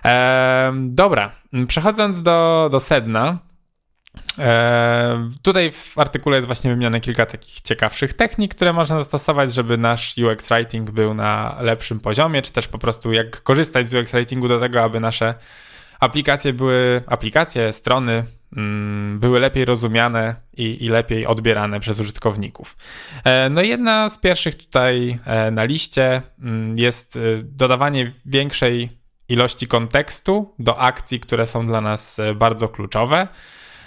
E, 0.04 0.72
dobra, 0.76 1.30
przechodząc 1.66 2.22
do, 2.22 2.68
do 2.72 2.80
sedna, 2.80 3.38
E, 4.38 5.30
tutaj 5.42 5.72
w 5.72 5.98
artykule 5.98 6.36
jest 6.36 6.46
właśnie 6.46 6.70
wymienione 6.70 7.00
kilka 7.00 7.26
takich 7.26 7.60
ciekawszych 7.60 8.14
technik, 8.14 8.54
które 8.54 8.72
można 8.72 8.98
zastosować, 8.98 9.54
żeby 9.54 9.78
nasz 9.78 10.14
UX 10.18 10.48
writing 10.48 10.90
był 10.90 11.14
na 11.14 11.56
lepszym 11.60 12.00
poziomie, 12.00 12.42
czy 12.42 12.52
też 12.52 12.68
po 12.68 12.78
prostu 12.78 13.12
jak 13.12 13.42
korzystać 13.42 13.88
z 13.88 13.94
UX 13.94 14.12
writingu 14.12 14.48
do 14.48 14.60
tego, 14.60 14.82
aby 14.82 15.00
nasze 15.00 15.34
aplikacje 16.00 16.52
były, 16.52 17.02
aplikacje, 17.06 17.72
strony 17.72 18.24
mm, 18.56 19.18
były 19.18 19.40
lepiej 19.40 19.64
rozumiane 19.64 20.34
i, 20.56 20.84
i, 20.84 20.88
lepiej 20.88 21.26
odbierane 21.26 21.80
przez 21.80 22.00
użytkowników. 22.00 22.76
E, 23.24 23.50
no 23.50 23.62
jedna 23.62 24.08
z 24.08 24.18
pierwszych 24.18 24.54
tutaj 24.54 25.18
e, 25.24 25.50
na 25.50 25.64
liście 25.64 26.22
mm, 26.38 26.78
jest 26.78 27.18
dodawanie 27.42 28.12
większej 28.26 29.04
ilości 29.28 29.66
kontekstu 29.66 30.54
do 30.58 30.78
akcji, 30.78 31.20
które 31.20 31.46
są 31.46 31.66
dla 31.66 31.80
nas 31.80 32.20
bardzo 32.36 32.68
kluczowe. 32.68 33.28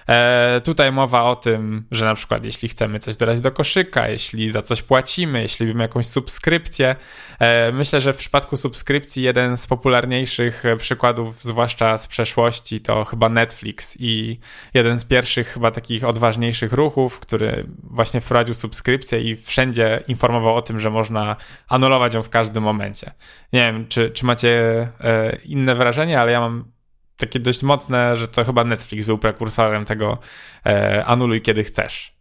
E, 0.10 0.62
tutaj 0.64 0.92
mowa 0.92 1.24
o 1.24 1.36
tym, 1.36 1.84
że 1.92 2.06
na 2.06 2.16
przykład 2.16 2.46
jeśli 2.46 2.70
chcemy 2.70 3.00
coś 3.00 3.16
dodać 3.16 3.42
do 3.42 3.52
koszyka, 3.52 4.08
jeśli 4.08 4.52
za 4.52 4.62
coś 4.62 4.82
płacimy, 4.82 5.42
jeśli 5.42 5.68
mamy 5.68 5.84
jakąś 5.84 6.06
subskrypcję. 6.06 6.96
E, 7.40 7.72
myślę, 7.72 8.02
że 8.02 8.14
w 8.14 8.18
przypadku 8.18 8.58
subskrypcji 8.58 9.24
jeden 9.24 9.58
z 9.58 9.68
popularniejszych 9.68 10.64
przykładów, 10.78 11.44
zwłaszcza 11.44 11.98
z 11.98 12.08
przeszłości, 12.08 12.82
to 12.82 13.04
chyba 13.04 13.30
Netflix 13.30 13.98
i 14.00 14.40
jeden 14.74 15.00
z 15.00 15.06
pierwszych 15.06 15.48
chyba 15.48 15.72
takich 15.72 16.04
odważniejszych 16.04 16.74
ruchów, 16.74 17.20
który 17.20 17.68
właśnie 17.84 18.22
wprowadził 18.22 18.54
subskrypcję 18.54 19.22
i 19.22 19.36
wszędzie 19.36 20.04
informował 20.08 20.56
o 20.56 20.62
tym, 20.62 20.80
że 20.80 20.90
można 20.90 21.36
anulować 21.70 22.14
ją 22.14 22.24
w 22.24 22.30
każdym 22.30 22.64
momencie. 22.64 23.12
Nie 23.54 23.60
wiem, 23.60 23.88
czy, 23.88 24.12
czy 24.12 24.26
macie 24.26 24.82
e, 25.02 25.38
inne 25.46 25.76
wrażenie, 25.76 26.20
ale 26.20 26.32
ja 26.32 26.40
mam 26.40 26.77
takie 27.18 27.40
dość 27.40 27.64
mocne, 27.64 28.16
że 28.16 28.28
to 28.28 28.44
chyba 28.44 28.64
Netflix 28.64 29.06
był 29.06 29.18
prekursorem 29.18 29.86
tego 29.86 30.18
e, 30.66 31.06
anuluj 31.06 31.42
kiedy 31.42 31.64
chcesz. 31.64 32.14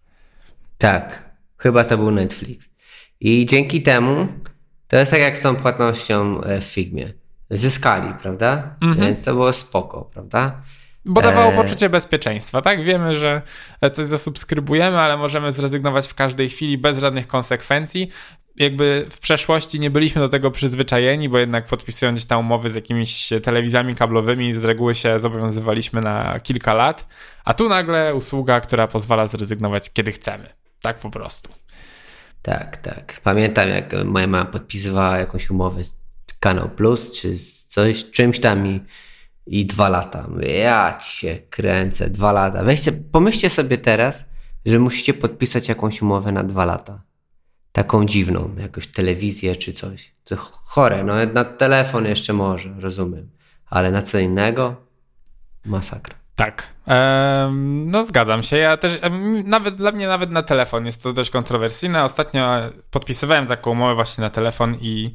Tak, 0.79 1.31
chyba 1.59 1.85
to 1.85 1.99
był 1.99 2.11
Netflix. 2.11 2.69
I 3.21 3.47
dzięki 3.47 3.83
temu 3.83 4.29
to 4.89 4.97
jest 4.97 5.11
tak 5.11 5.21
jak 5.21 5.37
z 5.37 5.41
tą 5.41 5.57
płatnością 5.57 6.41
e, 6.41 6.61
w 6.61 6.65
Figmie. 6.65 7.13
Zyskali, 7.51 8.15
prawda? 8.23 8.77
Mhm. 8.83 9.07
Więc 9.07 9.23
to 9.23 9.35
było 9.35 9.53
spoko, 9.53 10.11
prawda? 10.13 10.63
Bo 11.05 11.23
dawało 11.23 11.53
e, 11.53 11.57
poczucie 11.57 11.89
bezpieczeństwa, 11.89 12.63
tak? 12.63 12.85
Wiemy, 12.85 13.17
że 13.17 13.43
coś 13.93 14.07
zasubskrybujemy, 14.07 14.99
ale 14.99 15.17
możemy 15.17 15.53
zrezygnować 15.53 16.09
w 16.09 16.15
każdej 16.15 16.49
chwili 16.49 16.79
bez 16.79 16.99
żadnych 16.99 17.27
konsekwencji 17.27 18.11
jakby 18.57 19.07
w 19.11 19.19
przeszłości 19.19 19.81
nie 19.81 19.91
byliśmy 19.91 20.21
do 20.21 20.29
tego 20.29 20.51
przyzwyczajeni, 20.51 21.29
bo 21.29 21.39
jednak 21.39 21.67
podpisując 21.67 22.27
tam 22.27 22.41
umowy 22.41 22.71
z 22.71 22.75
jakimiś 22.75 23.29
telewizjami 23.43 23.95
kablowymi, 23.95 24.53
z 24.53 24.65
reguły 24.65 24.95
się 24.95 25.19
zobowiązywaliśmy 25.19 26.01
na 26.01 26.41
kilka 26.41 26.75
lat, 26.75 27.07
a 27.45 27.55
tu 27.55 27.69
nagle 27.69 28.15
usługa, 28.15 28.61
która 28.61 28.89
pozwala 28.89 29.27
zrezygnować 29.27 29.93
kiedy 29.93 30.13
chcemy. 30.13 30.49
Tak 30.83 30.99
po 30.99 31.11
prostu. 31.11 31.51
Tak, 32.43 32.77
tak. 32.77 33.21
Pamiętam, 33.23 33.69
jak 33.69 33.93
moja 34.05 34.27
mama 34.27 34.45
podpisywała 34.45 35.19
jakąś 35.19 35.51
umowę 35.51 35.85
z 35.85 35.97
Kanał 36.41 36.69
Plus, 36.69 37.21
czy 37.21 37.39
z 37.39 37.67
coś, 37.67 38.11
czymś 38.11 38.41
tam 38.41 38.67
i, 38.67 38.81
i 39.47 39.67
dwa 39.67 39.89
lata. 39.89 40.27
Mówię, 40.29 40.59
ja 40.59 40.99
cię 40.99 41.39
kręcę, 41.51 42.11
dwa 42.11 42.33
lata. 42.33 42.65
Weźcie, 42.65 42.93
pomyślcie 42.93 43.51
sobie 43.51 43.79
teraz, 43.79 44.25
że 44.67 44.79
musicie 44.79 45.15
podpisać 45.15 45.69
jakąś 45.69 46.03
umowę 46.03 46.33
na 46.33 46.45
dwa 46.45 46.65
lata 46.65 47.03
taką 47.77 48.07
dziwną, 48.07 48.51
jakąś 48.59 48.87
telewizję 48.87 49.57
czy 49.57 49.73
coś. 49.73 50.13
To 50.25 50.37
chore, 50.37 51.05
no 51.05 51.15
na 51.35 51.45
telefon 51.45 52.07
jeszcze 52.07 52.33
może, 52.33 52.75
rozumiem, 52.79 53.31
ale 53.67 53.91
na 53.91 54.03
co 54.03 54.19
innego? 54.19 54.77
Masakra. 55.65 56.15
Tak. 56.37 56.69
Ehm, 56.87 57.91
no 57.91 58.05
zgadzam 58.05 58.43
się. 58.43 58.57
Ja 58.57 58.77
też, 58.77 58.99
nawet 59.45 59.75
dla 59.75 59.93
mnie 59.93 60.09
nawet 60.09 60.31
na 60.31 60.43
telefon 60.43 60.87
jest 60.87 61.03
to 61.03 61.13
dość 61.13 61.31
kontrowersyjne. 61.31 62.05
Ostatnio 62.05 62.49
podpisywałem 62.91 63.47
taką 63.47 63.71
umowę 63.71 63.95
właśnie 63.95 64.23
na 64.23 64.31
telefon 64.31 64.77
i 64.81 65.15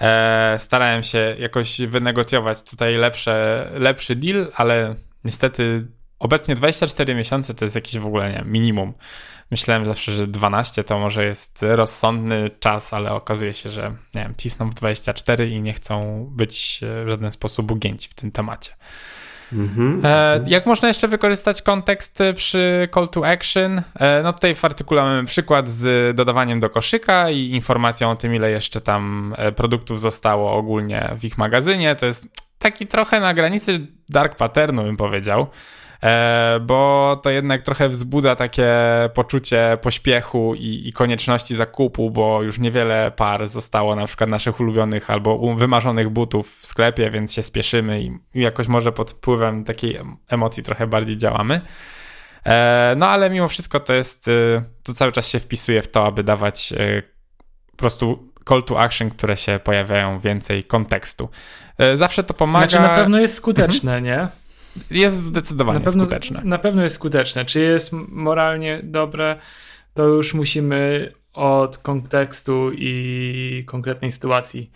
e, 0.00 0.54
starałem 0.58 1.02
się 1.02 1.36
jakoś 1.38 1.80
wynegocjować 1.80 2.62
tutaj 2.62 2.96
lepsze, 2.96 3.66
lepszy 3.74 4.16
deal, 4.16 4.52
ale 4.56 4.94
niestety 5.24 5.86
obecnie 6.18 6.54
24 6.54 7.14
miesiące 7.14 7.54
to 7.54 7.64
jest 7.64 7.74
jakieś 7.74 7.98
w 7.98 8.06
ogóle 8.06 8.32
nie, 8.32 8.42
minimum. 8.44 8.94
Myślałem 9.50 9.86
zawsze, 9.86 10.12
że 10.12 10.26
12 10.26 10.84
to 10.84 10.98
może 10.98 11.24
jest 11.24 11.58
rozsądny 11.62 12.50
czas, 12.60 12.92
ale 12.92 13.12
okazuje 13.12 13.54
się, 13.54 13.70
że 13.70 13.90
nie 14.14 14.22
wiem, 14.22 14.34
cisną 14.36 14.70
w 14.70 14.74
24 14.74 15.50
i 15.50 15.62
nie 15.62 15.72
chcą 15.72 16.26
być 16.30 16.80
e, 16.82 17.04
w 17.04 17.08
żaden 17.08 17.32
sposób 17.32 17.70
ugięci 17.70 18.08
w 18.08 18.14
tym 18.14 18.32
temacie. 18.32 18.72
Mm-hmm. 19.52 20.00
E, 20.04 20.44
jak 20.46 20.66
można 20.66 20.88
jeszcze 20.88 21.08
wykorzystać 21.08 21.62
kontekst 21.62 22.22
przy 22.34 22.88
call 22.94 23.08
to 23.08 23.28
action? 23.28 23.82
E, 23.94 24.22
no 24.22 24.32
tutaj 24.32 24.54
w 24.54 24.64
artykule 24.64 25.02
mamy 25.02 25.24
przykład 25.24 25.68
z 25.68 26.16
dodawaniem 26.16 26.60
do 26.60 26.70
koszyka 26.70 27.30
i 27.30 27.50
informacją 27.50 28.10
o 28.10 28.16
tym, 28.16 28.34
ile 28.34 28.50
jeszcze 28.50 28.80
tam 28.80 29.34
e, 29.38 29.52
produktów 29.52 30.00
zostało 30.00 30.52
ogólnie 30.52 31.10
w 31.18 31.24
ich 31.24 31.38
magazynie. 31.38 31.96
To 31.96 32.06
jest 32.06 32.28
taki 32.58 32.86
trochę 32.86 33.20
na 33.20 33.34
granicy 33.34 33.86
dark 34.08 34.36
patternu, 34.36 34.82
bym 34.82 34.96
powiedział. 34.96 35.46
E, 36.02 36.60
bo 36.62 37.20
to 37.22 37.30
jednak 37.30 37.62
trochę 37.62 37.88
wzbudza 37.88 38.36
takie 38.36 38.74
poczucie 39.14 39.78
pośpiechu 39.82 40.54
i, 40.54 40.88
i, 40.88 40.92
konieczności 40.92 41.54
zakupu, 41.54 42.10
bo 42.10 42.42
już 42.42 42.58
niewiele 42.58 43.12
par 43.16 43.46
zostało 43.46 43.96
na 43.96 44.06
przykład 44.06 44.30
naszych 44.30 44.60
ulubionych 44.60 45.10
albo 45.10 45.54
wymarzonych 45.54 46.08
butów 46.08 46.58
w 46.60 46.66
sklepie, 46.66 47.10
więc 47.10 47.32
się 47.32 47.42
spieszymy 47.42 48.02
i, 48.02 48.18
jakoś 48.34 48.68
może 48.68 48.92
pod 48.92 49.10
wpływem 49.10 49.64
takiej 49.64 49.98
emocji 50.28 50.62
trochę 50.62 50.86
bardziej 50.86 51.16
działamy. 51.16 51.60
E, 52.46 52.94
no 52.96 53.08
ale 53.08 53.30
mimo 53.30 53.48
wszystko 53.48 53.80
to 53.80 53.94
jest, 53.94 54.28
y, 54.28 54.62
to 54.82 54.94
cały 54.94 55.12
czas 55.12 55.28
się 55.28 55.40
wpisuje 55.40 55.82
w 55.82 55.88
to, 55.88 56.06
aby 56.06 56.24
dawać 56.24 56.72
y, 56.72 57.02
po 57.70 57.76
prostu 57.76 58.32
call 58.48 58.62
to 58.62 58.80
action, 58.80 59.10
które 59.10 59.36
się 59.36 59.60
pojawiają 59.64 60.18
więcej 60.18 60.64
kontekstu. 60.64 61.28
E, 61.78 61.96
zawsze 61.96 62.24
to 62.24 62.34
pomaga. 62.34 62.68
Znaczy 62.68 62.88
na 62.88 62.96
pewno 62.96 63.20
jest 63.20 63.34
skuteczne, 63.34 63.96
mhm. 63.96 64.04
nie? 64.04 64.28
Jest 64.90 65.16
zdecydowanie 65.16 65.78
na 65.78 65.84
pewno, 65.84 66.04
skuteczne. 66.04 66.40
Na 66.44 66.58
pewno 66.58 66.82
jest 66.82 66.94
skuteczne. 66.94 67.44
Czy 67.44 67.60
jest 67.60 67.92
moralnie 68.08 68.80
dobre, 68.82 69.36
to 69.94 70.04
już 70.04 70.34
musimy 70.34 71.12
od 71.32 71.78
kontekstu 71.78 72.70
i 72.72 73.64
konkretnej 73.66 74.12
sytuacji 74.12 74.70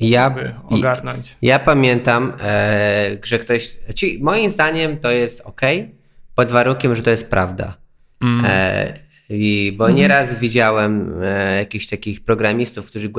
ja, 0.00 0.34
ogarnąć. 0.68 1.36
Ja 1.42 1.58
pamiętam, 1.58 2.32
e, 2.42 3.18
że 3.24 3.38
ktoś. 3.38 3.78
Czyli 3.94 4.22
moim 4.22 4.50
zdaniem 4.50 4.96
to 4.96 5.10
jest 5.10 5.40
ok, 5.40 5.60
pod 6.34 6.50
warunkiem, 6.50 6.94
że 6.94 7.02
to 7.02 7.10
jest 7.10 7.30
prawda. 7.30 7.76
Mm. 8.22 8.44
E, 8.48 8.94
i, 9.30 9.74
bo 9.78 9.84
mm. 9.84 9.96
nieraz 9.96 10.38
widziałem 10.38 11.22
e, 11.22 11.56
jakichś 11.58 11.86
takich 11.86 12.24
programistów, 12.24 12.86
którzy 12.86 13.12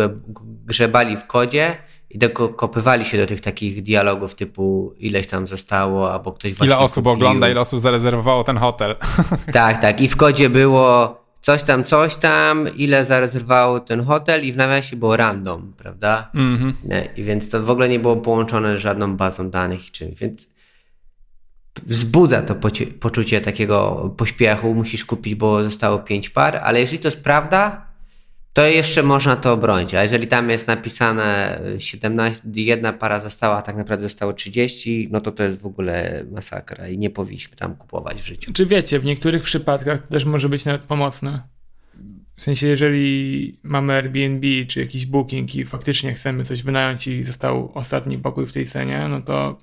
grzebali 0.65 1.17
w 1.17 1.25
kodzie 1.25 1.77
i 2.09 2.17
dokopywali 2.17 3.05
się 3.05 3.17
do 3.17 3.25
tych 3.25 3.41
takich 3.41 3.83
dialogów 3.83 4.35
typu 4.35 4.93
ileś 4.97 5.27
tam 5.27 5.47
zostało, 5.47 6.13
albo 6.13 6.31
ktoś 6.31 6.53
właśnie 6.53 6.65
Ile 6.65 6.77
osób 6.77 7.03
kupił. 7.03 7.11
ogląda, 7.11 7.49
ile 7.49 7.61
osób 7.61 7.79
zarezerwowało 7.79 8.43
ten 8.43 8.57
hotel. 8.57 8.95
Tak, 9.53 9.81
tak. 9.81 10.01
I 10.01 10.07
w 10.07 10.15
kodzie 10.15 10.49
było 10.49 11.19
coś 11.41 11.63
tam, 11.63 11.83
coś 11.83 12.15
tam, 12.15 12.67
ile 12.77 13.05
zarezerwowało 13.05 13.79
ten 13.79 14.03
hotel 14.03 14.45
i 14.45 14.51
w 14.51 14.57
nawiasie 14.57 14.95
było 14.95 15.17
random, 15.17 15.73
prawda? 15.77 16.31
Mm 16.35 16.57
-hmm. 16.57 17.07
I 17.17 17.23
więc 17.23 17.49
to 17.49 17.63
w 17.63 17.69
ogóle 17.69 17.89
nie 17.89 17.99
było 17.99 18.15
połączone 18.15 18.77
z 18.77 18.81
żadną 18.81 19.17
bazą 19.17 19.49
danych 19.49 19.87
i 19.87 19.91
czymś, 19.91 20.19
więc 20.19 20.53
wzbudza 21.83 22.41
to 22.41 22.55
poczucie 22.99 23.41
takiego 23.41 24.09
pośpiechu, 24.17 24.73
musisz 24.73 25.05
kupić, 25.05 25.35
bo 25.35 25.63
zostało 25.63 25.99
pięć 25.99 26.29
par, 26.29 26.57
ale 26.63 26.79
jeżeli 26.79 26.99
to 26.99 27.07
jest 27.07 27.23
prawda, 27.23 27.88
to 28.59 28.65
jeszcze 28.65 29.03
można 29.03 29.35
to 29.35 29.53
obronić. 29.53 29.93
A 29.93 30.03
jeżeli 30.03 30.27
tam 30.27 30.49
jest 30.49 30.67
napisane 30.67 31.59
17, 31.77 32.41
jedna 32.55 32.93
para 32.93 33.19
została, 33.19 33.57
a 33.57 33.61
tak 33.61 33.75
naprawdę 33.75 34.03
zostało 34.03 34.33
30, 34.33 35.07
no 35.11 35.21
to 35.21 35.31
to 35.31 35.43
jest 35.43 35.61
w 35.61 35.65
ogóle 35.65 36.25
masakra 36.31 36.87
i 36.87 36.97
nie 36.97 37.09
powinniśmy 37.09 37.55
tam 37.57 37.75
kupować 37.75 38.21
w 38.21 38.25
życiu. 38.25 38.53
Czy 38.53 38.65
wiecie, 38.65 38.99
w 38.99 39.05
niektórych 39.05 39.43
przypadkach 39.43 40.07
też 40.07 40.25
może 40.25 40.49
być 40.49 40.65
nawet 40.65 40.81
pomocne. 40.81 41.41
W 42.35 42.43
sensie, 42.43 42.67
jeżeli 42.67 43.59
mamy 43.63 43.93
Airbnb 43.93 44.47
czy 44.67 44.79
jakiś 44.79 45.05
booking 45.05 45.55
i 45.55 45.65
faktycznie 45.65 46.13
chcemy 46.13 46.45
coś 46.45 46.63
wynająć 46.63 47.07
i 47.07 47.23
został 47.23 47.71
ostatni 47.73 48.17
pokój 48.17 48.45
w 48.45 48.53
tej 48.53 48.65
cenie, 48.65 49.07
no 49.09 49.21
to 49.21 49.59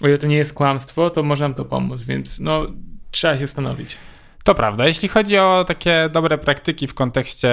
o 0.00 0.08
ile 0.08 0.18
to 0.18 0.26
nie 0.26 0.36
jest 0.36 0.54
kłamstwo, 0.54 1.10
to 1.10 1.22
może 1.22 1.44
nam 1.44 1.54
to 1.54 1.64
pomóc, 1.64 2.02
więc 2.02 2.40
no 2.40 2.66
trzeba 3.10 3.34
się 3.34 3.40
zastanowić. 3.40 3.98
To 4.44 4.54
prawda. 4.54 4.86
Jeśli 4.86 5.08
chodzi 5.08 5.38
o 5.38 5.64
takie 5.66 6.08
dobre 6.12 6.38
praktyki 6.38 6.86
w 6.86 6.94
kontekście 6.94 7.50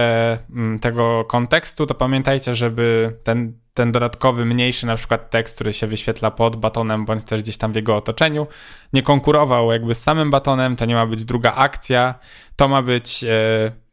mm, 0.50 0.80
tego 0.80 1.26
kontekstu, 1.26 1.86
to 1.86 1.94
pamiętajcie, 1.94 2.56
żeby 2.56 3.18
ten, 3.24 3.60
ten 3.74 3.92
dodatkowy, 3.92 4.46
mniejszy 4.46 4.88
na 4.88 4.96
przykład 4.96 5.30
tekst, 5.30 5.56
który 5.56 5.74
się 5.74 5.88
wyświetla 5.88 6.32
pod 6.32 6.56
batonem, 6.56 7.06
bądź 7.06 7.24
też 7.24 7.42
gdzieś 7.42 7.58
tam 7.58 7.72
w 7.72 7.76
jego 7.76 7.96
otoczeniu, 7.96 8.48
nie 8.94 9.02
konkurował 9.04 9.72
jakby 9.72 9.96
z 9.96 10.04
samym 10.04 10.32
batonem, 10.32 10.76
to 10.76 10.86
nie 10.86 10.96
ma 10.96 11.06
być 11.06 11.26
druga 11.26 11.54
akcja, 11.54 12.16
to 12.56 12.68
ma 12.68 12.82
być 12.82 13.24
e, 13.24 13.28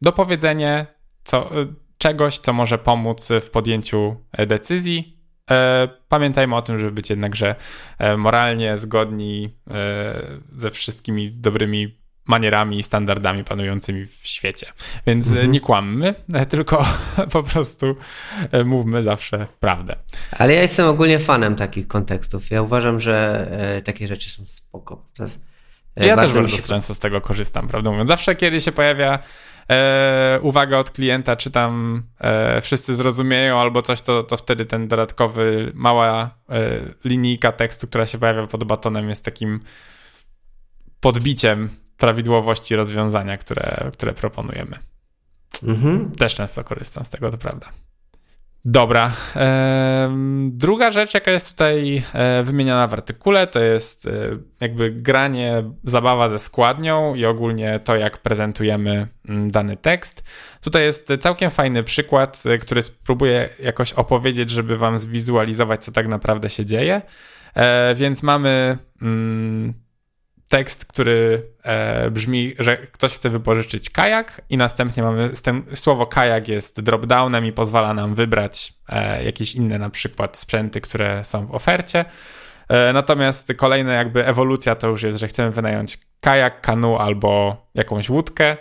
dopowiedzenie 0.01 0.85
co, 1.23 1.61
e, 1.61 1.65
czegoś, 1.97 2.37
co 2.37 2.53
może 2.53 2.77
pomóc 2.77 3.29
w 3.41 3.49
podjęciu 3.49 4.15
e, 4.31 4.45
decyzji. 4.45 5.13
Pamiętajmy 6.07 6.55
o 6.55 6.61
tym, 6.61 6.79
żeby 6.79 6.91
być 6.91 7.09
jednakże 7.09 7.55
moralnie 8.17 8.77
zgodni 8.77 9.57
ze 10.51 10.71
wszystkimi 10.71 11.31
dobrymi 11.31 12.02
manierami 12.25 12.79
i 12.79 12.83
standardami 12.83 13.43
panującymi 13.43 14.05
w 14.05 14.27
świecie. 14.27 14.67
Więc 15.07 15.27
mhm. 15.27 15.51
nie 15.51 15.59
kłammy, 15.59 16.15
tylko 16.49 16.85
po 17.31 17.43
prostu 17.43 17.95
e, 18.51 18.63
mówmy 18.63 19.03
zawsze 19.03 19.47
prawdę. 19.59 19.95
Ale 20.31 20.53
ja 20.53 20.61
jestem 20.61 20.87
ogólnie 20.87 21.19
fanem 21.19 21.55
takich 21.55 21.87
kontekstów. 21.87 22.51
Ja 22.51 22.61
uważam, 22.61 22.99
że 22.99 23.47
e, 23.51 23.81
takie 23.81 24.07
rzeczy 24.07 24.29
są 24.29 24.45
spoko. 24.45 25.05
Jest, 25.19 25.41
e, 25.95 26.07
ja 26.07 26.15
też 26.17 26.33
bardzo 26.33 26.57
się... 26.57 26.63
często 26.63 26.93
z 26.93 26.99
tego 26.99 27.21
korzystam, 27.21 27.67
prawdę 27.67 27.89
mówiąc. 27.91 28.07
Zawsze, 28.07 28.35
kiedy 28.35 28.61
się 28.61 28.71
pojawia 28.71 29.19
e, 29.69 30.39
uwaga 30.41 30.77
od 30.77 30.91
klienta, 30.91 31.35
czy 31.35 31.51
tam 31.51 32.03
e, 32.19 32.61
wszyscy 32.61 32.95
zrozumieją 32.95 33.59
albo 33.59 33.81
coś, 33.81 34.01
to, 34.01 34.23
to 34.23 34.37
wtedy 34.37 34.65
ten 34.65 34.87
dodatkowy, 34.87 35.71
mała 35.75 36.29
e, 36.49 36.59
linijka 37.03 37.51
tekstu, 37.51 37.87
która 37.87 38.05
się 38.05 38.17
pojawia 38.17 38.47
pod 38.47 38.63
batonem 38.63 39.09
jest 39.09 39.25
takim 39.25 39.59
podbiciem 40.99 41.69
prawidłowości 41.97 42.75
rozwiązania, 42.75 43.37
które, 43.37 43.89
które 43.93 44.13
proponujemy. 44.13 44.77
Mhm. 45.63 46.11
Też 46.11 46.35
często 46.35 46.63
korzystam 46.63 47.05
z 47.05 47.09
tego, 47.09 47.29
to 47.29 47.37
prawda. 47.37 47.69
Dobra. 48.65 49.11
Druga 50.47 50.91
rzecz, 50.91 51.13
jaka 51.13 51.31
jest 51.31 51.49
tutaj 51.49 52.03
e, 52.13 52.43
wymieniona 52.43 52.87
w 52.87 52.93
artykule, 52.93 53.47
to 53.47 53.59
jest 53.59 54.07
e, 54.07 54.11
jakby 54.59 54.91
granie, 54.91 55.63
zabawa 55.83 56.29
ze 56.29 56.39
składnią 56.39 57.15
i 57.15 57.25
ogólnie 57.25 57.79
to, 57.83 57.95
jak 57.95 58.17
prezentujemy 58.17 59.07
dany 59.47 59.77
tekst. 59.77 60.23
Tutaj 60.61 60.83
jest 60.83 61.09
całkiem 61.19 61.51
fajny 61.51 61.83
przykład, 61.83 62.43
e, 62.45 62.57
który 62.57 62.81
spróbuję 62.81 63.49
jakoś 63.59 63.93
opowiedzieć, 63.93 64.49
żeby 64.49 64.77
wam 64.77 64.99
zwizualizować, 64.99 65.83
co 65.83 65.91
tak 65.91 66.07
naprawdę 66.07 66.49
się 66.49 66.65
dzieje. 66.65 67.01
Więc 67.95 68.23
mamy 68.23 68.77
tekst, 70.53 70.85
który 70.85 71.49
e, 71.63 72.11
brzmi, 72.11 72.53
że 72.59 72.77
ktoś 72.77 73.13
chce 73.13 73.29
wypożyczyć 73.29 73.89
kajak 73.89 74.41
i 74.49 74.57
następnie 74.57 75.03
mamy 75.03 75.29
słowo 75.73 76.07
kajak 76.07 76.47
jest 76.47 76.81
dropdownem 76.81 77.45
i 77.45 77.51
pozwala 77.51 77.93
nam 77.93 78.15
wybrać 78.15 78.73
e, 78.89 79.23
jakieś 79.23 79.55
inne 79.55 79.79
na 79.79 79.89
przykład 79.89 80.37
sprzęty, 80.37 80.81
które 80.81 81.25
są 81.25 81.45
w 81.45 81.51
ofercie. 81.51 82.05
E, 82.69 82.93
natomiast 82.93 83.53
kolejna 83.57 83.93
jakby 83.93 84.25
ewolucja 84.25 84.75
to 84.75 84.87
już 84.87 85.03
jest, 85.03 85.19
że 85.19 85.27
chcemy 85.27 85.51
wynająć 85.51 85.97
kajak, 86.19 86.61
kanu 86.61 86.97
albo 86.97 87.57
jakąś 87.75 88.09
łódkę. 88.09 88.57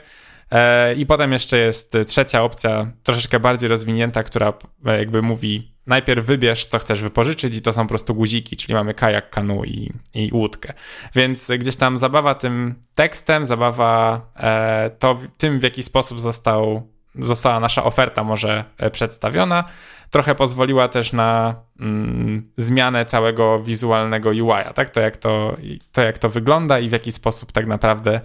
E, 0.51 0.95
I 0.95 1.07
potem 1.07 1.33
jeszcze 1.33 1.59
jest 1.59 1.97
trzecia 2.07 2.43
opcja, 2.43 2.93
troszeczkę 3.03 3.41
bardziej 3.41 3.69
rozwinięta, 3.69 4.23
która 4.23 4.53
e, 4.87 4.99
jakby 4.99 5.23
mówi 5.23 5.72
najpierw 5.87 6.27
wybierz, 6.27 6.67
co 6.67 6.79
chcesz 6.79 7.03
wypożyczyć 7.03 7.57
i 7.57 7.63
to 7.63 7.73
są 7.73 7.83
po 7.83 7.89
prostu 7.89 8.15
guziki, 8.15 8.57
czyli 8.57 8.75
mamy 8.75 8.95
kajak, 8.95 9.31
kanu 9.31 9.65
i, 9.65 9.93
i 10.15 10.31
łódkę. 10.33 10.73
Więc 11.15 11.51
gdzieś 11.59 11.77
tam 11.77 11.99
zabawa 11.99 12.35
tym 12.35 12.75
tekstem, 12.95 13.47
zabawa 13.47 14.21
e, 14.37 14.91
to 14.99 15.19
tym, 15.39 15.59
w 15.59 15.63
jaki 15.63 15.83
sposób 15.83 16.21
został, 16.21 16.89
została 17.15 17.61
nasza 17.61 17.85
oferta 17.85 18.25
może 18.25 18.65
e, 18.79 18.91
przedstawiona, 18.91 19.65
trochę 20.11 20.35
pozwoliła 20.35 20.89
też 20.89 21.13
na 21.13 21.55
mm, 21.81 22.53
zmianę 22.57 23.05
całego 23.05 23.63
wizualnego 23.63 24.31
UI, 24.31 24.75
tak? 24.75 24.91
To 24.91 25.01
jak 25.01 25.17
to, 25.17 25.57
to 25.93 26.03
jak 26.03 26.19
to 26.19 26.29
wygląda 26.29 26.79
i 26.79 26.89
w 26.89 26.93
jaki 26.93 27.13
sposób 27.13 27.53
tak 27.53 27.67
naprawdę 27.67 28.21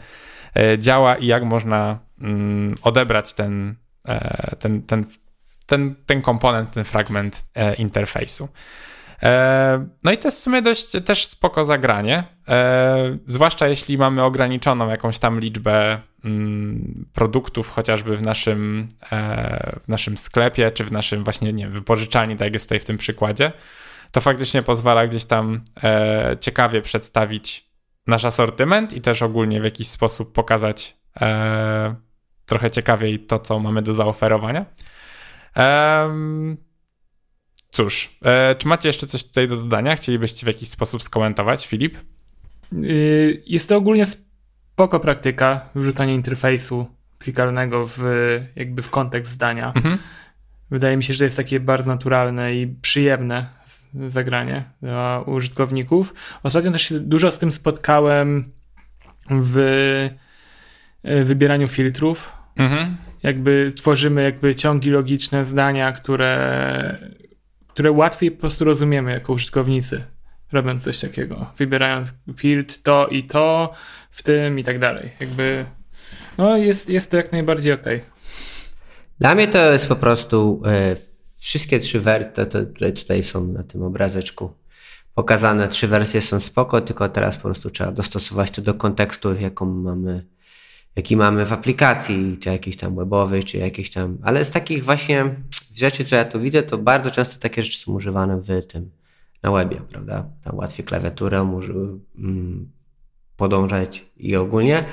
e, 0.56 0.80
działa 0.80 1.16
i 1.16 1.28
jak 1.28 1.44
można 1.44 2.00
mm, 2.22 2.76
odebrać 2.82 3.34
ten, 3.34 3.76
e, 4.08 4.56
ten, 4.56 4.82
ten 4.82 5.06
ten, 5.68 5.96
ten 6.06 6.22
komponent, 6.22 6.72
ten 6.72 6.84
fragment 6.84 7.44
e, 7.56 7.74
interfejsu. 7.74 8.50
E, 9.24 9.88
no 10.04 10.12
i 10.12 10.18
to 10.18 10.28
jest 10.28 10.40
w 10.40 10.44
sumie 10.44 10.62
dość 10.62 10.92
też 11.06 11.26
spoko 11.26 11.64
zagranie, 11.64 12.24
e, 12.48 13.18
zwłaszcza 13.28 13.68
jeśli 13.68 13.98
mamy 13.98 14.24
ograniczoną 14.24 14.90
jakąś 14.90 15.20
tam 15.20 15.40
liczbę 15.40 16.02
mm, 16.26 17.06
produktów, 17.14 17.72
chociażby 17.72 18.16
w 18.16 18.22
naszym, 18.22 18.88
e, 19.12 19.80
w 19.84 19.88
naszym 19.88 20.18
sklepie, 20.18 20.72
czy 20.72 20.84
w 20.84 20.92
naszym 20.92 21.24
właśnie, 21.24 21.54
nie 21.54 21.70
wypożyczalni, 21.70 22.36
tak 22.36 22.46
jak 22.46 22.54
jest 22.54 22.66
tutaj 22.66 22.80
w 22.80 22.86
tym 22.86 22.98
przykładzie, 22.98 23.52
to 24.12 24.22
faktycznie 24.22 24.64
pozwala 24.64 25.08
gdzieś 25.08 25.26
tam 25.26 25.62
e, 25.84 26.38
ciekawie 26.40 26.82
przedstawić 26.82 27.68
nasz 28.08 28.26
asortyment 28.26 28.94
i 28.94 29.02
też 29.02 29.22
ogólnie 29.22 29.62
w 29.62 29.64
jakiś 29.64 29.88
sposób 29.88 30.34
pokazać 30.34 30.98
e, 31.22 31.96
trochę 32.46 32.72
ciekawiej 32.72 33.20
to, 33.20 33.40
co 33.40 33.60
mamy 33.60 33.82
do 33.82 33.94
zaoferowania. 33.94 34.66
Um, 35.58 36.58
cóż, 37.72 38.18
e, 38.26 38.56
czy 38.56 38.68
macie 38.68 38.90
jeszcze 38.90 39.08
coś 39.08 39.24
tutaj 39.24 39.48
do 39.48 39.58
dodania? 39.58 39.96
Chcielibyście 39.96 40.46
w 40.46 40.48
jakiś 40.48 40.70
sposób 40.70 41.04
skomentować, 41.04 41.68
Filip? 41.68 41.98
Y, 42.74 43.44
jest 43.46 43.70
to 43.70 43.78
ogólnie 43.78 44.06
spoko 44.06 45.00
praktyka, 45.00 45.70
wrzucanie 45.76 46.16
interfejsu 46.16 46.88
klikalnego 47.20 47.88
w, 47.88 48.02
jakby 48.56 48.82
w 48.82 48.90
kontekst 48.90 49.32
zdania. 49.32 49.72
Mhm. 49.76 49.98
Wydaje 50.72 50.98
mi 50.98 51.04
się, 51.04 51.14
że 51.14 51.18
to 51.18 51.24
jest 51.24 51.38
takie 51.38 51.60
bardzo 51.60 51.92
naturalne 51.92 52.56
i 52.56 52.68
przyjemne 52.68 53.50
zagranie 54.08 54.64
dla 54.82 55.24
użytkowników. 55.26 56.14
Ostatnio 56.44 56.72
też 56.72 56.82
się 56.82 57.00
dużo 57.00 57.32
z 57.32 57.40
tym 57.40 57.52
spotkałem 57.52 58.52
w 59.30 59.58
e, 61.04 61.24
wybieraniu 61.24 61.68
filtrów. 61.68 62.34
Mhm 62.58 62.98
jakby 63.24 63.70
tworzymy 63.76 64.24
jakby 64.24 64.56
ciągi 64.56 64.90
logiczne, 64.90 65.46
zdania, 65.46 65.92
które, 65.92 66.98
które 67.68 67.92
łatwiej 67.92 68.32
po 68.32 68.40
prostu 68.40 68.66
rozumiemy 68.66 69.12
jako 69.12 69.34
użytkownicy, 69.34 70.04
robiąc 70.52 70.84
coś 70.84 71.00
takiego, 71.00 71.52
wybierając 71.58 72.14
field 72.38 72.84
to 72.84 73.08
i 73.08 73.24
to 73.24 73.74
w 74.12 74.24
tym 74.24 74.60
i 74.60 74.64
tak 74.64 74.80
dalej. 74.80 75.12
Jakby 75.20 75.66
no 76.38 76.58
jest, 76.58 76.90
jest 76.90 77.12
to 77.12 77.18
jak 77.18 77.32
najbardziej 77.32 77.74
ok. 77.74 77.86
Dla 79.20 79.36
mnie 79.36 79.48
to 79.48 79.72
jest 79.72 79.88
po 79.88 79.96
prostu 79.96 80.62
e, 80.66 80.96
wszystkie 81.40 81.80
trzy 81.80 82.00
wersje, 82.00 82.32
to, 82.32 82.46
to 82.46 82.66
tutaj, 82.66 82.94
tutaj 82.94 83.24
są 83.24 83.48
na 83.48 83.64
tym 83.64 83.84
obrazeczku 83.84 84.54
pokazane, 85.14 85.68
trzy 85.68 85.88
wersje 85.88 86.22
są 86.22 86.40
spoko, 86.40 86.82
tylko 86.82 87.10
teraz 87.10 87.38
po 87.38 87.44
prostu 87.44 87.70
trzeba 87.70 87.92
dostosować 87.92 88.52
to 88.52 88.62
do 88.62 88.74
kontekstu, 88.74 89.34
w 89.36 89.42
jaką 89.42 89.66
mamy 89.66 90.24
jaki 90.98 91.18
mamy 91.18 91.46
w 91.46 91.54
aplikacji, 91.54 92.38
czy 92.42 92.50
jakiś 92.50 92.78
tam 92.78 92.96
webowy, 92.96 93.44
czy 93.44 93.58
jakiś 93.58 93.90
tam, 93.90 94.18
ale 94.24 94.46
z 94.46 94.52
takich 94.52 94.86
właśnie 94.86 95.36
rzeczy, 95.76 96.06
co 96.06 96.16
ja 96.16 96.26
tu 96.26 96.40
widzę, 96.40 96.64
to 96.64 96.78
bardzo 96.78 97.12
często 97.12 97.40
takie 97.40 97.64
rzeczy 97.64 97.80
są 97.80 97.94
używane 97.94 98.42
w 98.42 98.66
tym, 98.68 98.92
na 99.44 99.52
webie, 99.52 99.82
prawda? 99.90 100.26
Tam 100.44 100.56
łatwiej 100.56 100.86
klawiaturę 100.86 101.44
może 101.44 101.74
mm, 102.18 102.72
podążać 103.38 104.06
i 104.18 104.36
ogólnie, 104.36 104.86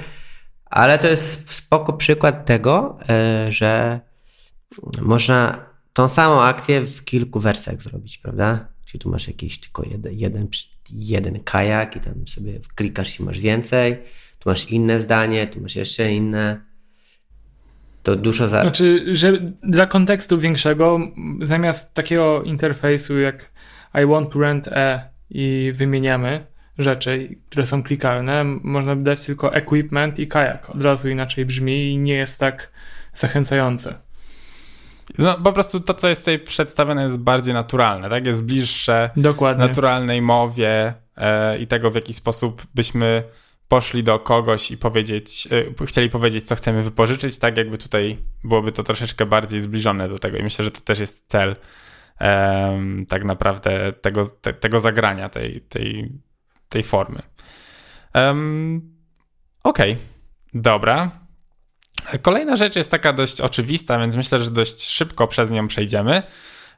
ale 0.65 0.99
to 0.99 1.07
jest 1.07 1.53
spoko 1.53 1.93
przykład 1.93 2.47
tego, 2.47 2.99
e, 3.09 3.53
że 3.53 4.01
można 5.01 5.67
tą 5.93 6.09
samą 6.09 6.43
akcję 6.43 6.81
w 6.81 7.05
kilku 7.05 7.41
wersjach 7.41 7.83
zrobić, 7.83 8.19
prawda? 8.19 8.69
Czyli 8.85 8.99
tu 9.01 9.11
masz 9.11 9.27
jakiś 9.29 9.61
tylko 9.61 9.83
jeden, 9.91 10.13
jeden, 10.15 10.49
jeden 10.91 11.41
kajak 11.41 11.97
i 11.97 12.01
tam 12.01 12.29
sobie 12.29 12.61
klikasz 12.75 13.21
i 13.21 13.23
masz 13.23 13.41
więcej 13.41 13.99
tu 14.45 14.51
masz 14.51 14.71
inne 14.71 15.01
zdanie, 15.01 15.47
tu 15.47 15.61
masz 15.61 15.77
jeszcze 15.77 16.13
inne. 16.13 16.61
To 18.03 18.17
dużo 18.17 18.49
za. 18.49 18.61
Znaczy, 18.61 19.05
że 19.17 19.33
dla 19.63 19.87
kontekstu 19.87 20.39
większego, 20.39 21.01
zamiast 21.41 21.95
takiego 21.95 22.43
interfejsu 22.43 23.19
jak 23.19 23.53
I 24.03 24.07
want 24.07 24.33
to 24.33 24.39
rent 24.39 24.69
a 24.69 25.01
i 25.31 25.73
wymieniamy 25.75 26.47
rzeczy, 26.79 27.37
które 27.51 27.67
są 27.67 27.83
klikalne, 27.83 28.45
można 28.45 28.97
by 28.97 29.03
dać 29.03 29.25
tylko 29.25 29.55
equipment 29.55 30.19
i 30.19 30.27
kajak. 30.27 30.71
Od 30.71 30.83
razu 30.83 31.09
inaczej 31.09 31.47
brzmi 31.47 31.93
i 31.93 31.99
nie 31.99 32.15
jest 32.15 32.41
tak 32.41 32.71
zachęcające. 33.15 33.95
No, 35.19 35.35
po 35.35 35.53
prostu 35.53 35.81
to, 35.81 35.95
co 35.95 36.09
jest 36.09 36.23
tutaj 36.23 36.39
przedstawione, 36.39 37.03
jest 37.03 37.19
bardziej 37.19 37.55
naturalne, 37.55 38.11
tak? 38.11 38.27
Jest 38.27 38.45
bliższe 38.45 39.11
Dokładnie. 39.17 39.67
naturalnej 39.67 40.23
mowie 40.23 40.95
e, 41.17 41.59
i 41.59 41.67
tego, 41.67 41.91
w 41.91 41.95
jaki 41.95 42.15
sposób 42.15 42.63
byśmy 42.75 43.23
poszli 43.69 44.05
do 44.05 44.19
kogoś 44.19 44.71
i 44.71 44.79
powiedzieć, 44.79 45.49
e, 45.81 45.87
chcieli 45.87 46.11
powiedzieć, 46.11 46.47
co 46.47 46.55
chcemy 46.57 46.83
wypożyczyć, 46.83 47.39
tak 47.39 47.57
jakby 47.57 47.79
tutaj 47.79 48.19
byłoby 48.45 48.73
to 48.73 48.83
troszeczkę 48.83 49.27
bardziej 49.27 49.61
zbliżone 49.61 50.09
do 50.09 50.19
tego 50.19 50.39
i 50.39 50.43
myślę, 50.43 50.65
że 50.65 50.71
to 50.71 50.81
też 50.81 50.99
jest 50.99 51.25
cel 51.27 51.57
um, 52.21 53.07
tak 53.07 53.25
naprawdę 53.25 53.93
tego, 53.93 54.25
te, 54.41 54.53
tego 54.53 54.81
zagrania, 54.81 55.29
tej, 55.29 55.61
tej, 55.61 56.13
tej 56.69 56.83
formy. 56.83 57.23
Um, 58.15 58.95
Okej, 59.63 59.93
okay. 59.93 60.05
dobra. 60.55 61.11
Kolejna 62.23 62.57
rzecz 62.57 62.77
jest 62.77 62.91
taka 62.91 63.13
dość 63.13 63.41
oczywista, 63.41 63.99
więc 63.99 64.17
myślę, 64.17 64.39
że 64.39 64.51
dość 64.51 64.89
szybko 64.89 65.27
przez 65.27 65.51
nią 65.51 65.69
przejdziemy. 65.69 66.23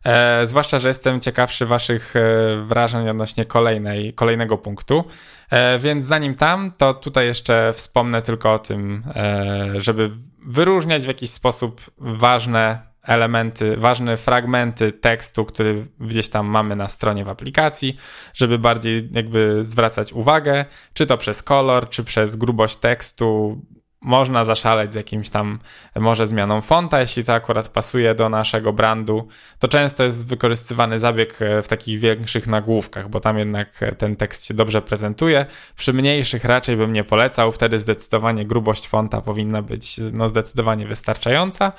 E, 0.05 0.47
zwłaszcza, 0.47 0.79
że 0.79 0.89
jestem 0.89 1.21
ciekawszy 1.21 1.67
Waszych 1.67 2.17
e, 2.17 2.21
wrażeń 2.63 3.09
odnośnie 3.09 3.45
kolejnej, 3.45 4.15
kolejnego 4.15 4.59
punktu. 4.59 5.05
E, 5.51 5.79
więc 5.79 6.07
zanim 6.07 6.35
tam, 6.35 6.73
to 6.79 6.95
tutaj 6.95 7.27
jeszcze 7.27 7.73
wspomnę 7.73 8.23
tylko 8.23 8.53
o 8.53 8.59
tym, 8.59 9.03
e, 9.15 9.81
żeby 9.81 10.11
wyróżniać 10.47 11.05
w 11.05 11.09
jakiś 11.09 11.31
sposób 11.31 11.81
ważne 11.99 12.87
elementy, 13.07 13.77
ważne 13.77 14.17
fragmenty 14.17 14.93
tekstu, 14.93 15.45
który 15.45 15.87
gdzieś 16.01 16.29
tam 16.29 16.47
mamy 16.47 16.77
na 16.77 16.89
stronie 16.89 17.25
w 17.25 17.29
aplikacji, 17.29 17.97
żeby 18.35 18.59
bardziej 18.59 19.09
jakby 19.13 19.65
zwracać 19.65 20.13
uwagę, 20.13 20.65
czy 20.93 21.07
to 21.07 21.19
przez 21.19 21.43
kolor, 21.43 21.89
czy 21.89 22.05
przez 22.05 22.37
grubość 22.37 22.77
tekstu, 22.77 23.61
można 24.01 24.45
zaszaleć 24.45 24.93
z 24.93 24.97
jakimś 24.97 25.29
tam 25.29 25.59
może 25.97 26.27
zmianą 26.27 26.61
fonta, 26.61 27.01
jeśli 27.01 27.25
to 27.25 27.35
akurat 27.35 27.69
pasuje 27.69 28.15
do 28.15 28.29
naszego 28.29 28.73
brandu. 28.73 29.29
To 29.59 29.69
często 29.69 30.05
jest 30.05 30.27
wykorzystywany 30.27 30.99
zabieg 30.99 31.43
e, 31.43 31.63
w 31.63 31.69
takich 31.69 32.01
większych 32.01 32.47
nagłówkach, 32.47 33.09
bo 33.09 33.21
tam 33.21 33.39
jednak 33.39 33.81
ten 33.99 34.17
tekst 34.17 34.47
się 34.47 34.55
dobrze 34.55 34.83
prezentuje. 34.83 35.47
Przy 35.77 35.93
mniejszych 35.93 36.45
raczej 36.45 36.77
bym 36.77 36.93
nie 36.93 37.05
polecał, 37.05 37.53
wtedy 37.53 37.79
zdecydowanie 37.79 38.47
grubość 38.47 38.89
fonta 38.89 39.21
powinna 39.21 39.63
być 39.63 40.01
no 40.13 40.29
zdecydowanie 40.29 40.87
wystarczająca. 40.87 41.73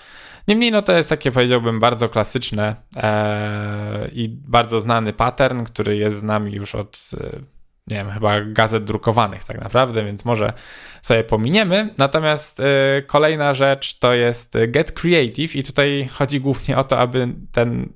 Niemniej 0.47 0.71
no 0.71 0.81
to 0.81 0.97
jest 0.97 1.09
takie 1.09 1.31
powiedziałbym 1.31 1.79
bardzo 1.79 2.09
klasyczne 2.09 2.75
ee, 2.95 4.07
i 4.07 4.29
bardzo 4.29 4.81
znany 4.81 5.13
pattern, 5.13 5.63
który 5.63 5.97
jest 5.97 6.17
z 6.17 6.23
nami 6.23 6.53
już 6.53 6.75
od 6.75 7.09
e, 7.21 7.56
nie 7.87 7.97
wiem, 7.97 8.11
chyba 8.11 8.41
gazet 8.41 8.83
drukowanych 8.83 9.43
tak 9.43 9.61
naprawdę, 9.61 10.05
więc 10.05 10.25
może 10.25 10.53
sobie 11.01 11.23
pominiemy. 11.23 11.93
Natomiast 11.97 12.59
y, 12.59 12.63
kolejna 13.07 13.53
rzecz 13.53 13.99
to 13.99 14.13
jest 14.13 14.57
Get 14.67 14.91
Creative 14.91 15.55
i 15.55 15.63
tutaj 15.63 16.09
chodzi 16.11 16.41
głównie 16.41 16.77
o 16.77 16.83
to, 16.83 16.99
aby 16.99 17.27
ten 17.51 17.93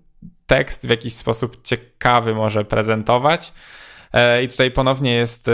tekst 0.48 0.88
w 0.88 0.90
jakiś 0.90 1.14
sposób 1.14 1.58
ciekawy 1.64 2.36
może 2.36 2.66
prezentować. 2.66 3.54
E, 4.14 4.44
I 4.44 4.48
tutaj 4.48 4.72
ponownie 4.72 5.14
jest 5.14 5.48
e, 5.48 5.52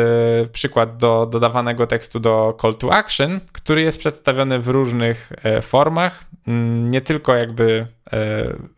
przykład 0.51 0.97
do 0.97 1.25
dodawanego 1.25 1.87
tekstu 1.87 2.19
do 2.19 2.57
call 2.61 2.75
to 2.75 2.93
action, 2.93 3.39
który 3.51 3.81
jest 3.81 3.99
przedstawiony 3.99 4.59
w 4.59 4.67
różnych 4.67 5.31
e, 5.43 5.61
formach, 5.61 6.23
mm, 6.47 6.91
nie 6.91 7.01
tylko 7.01 7.35
jakby 7.35 7.87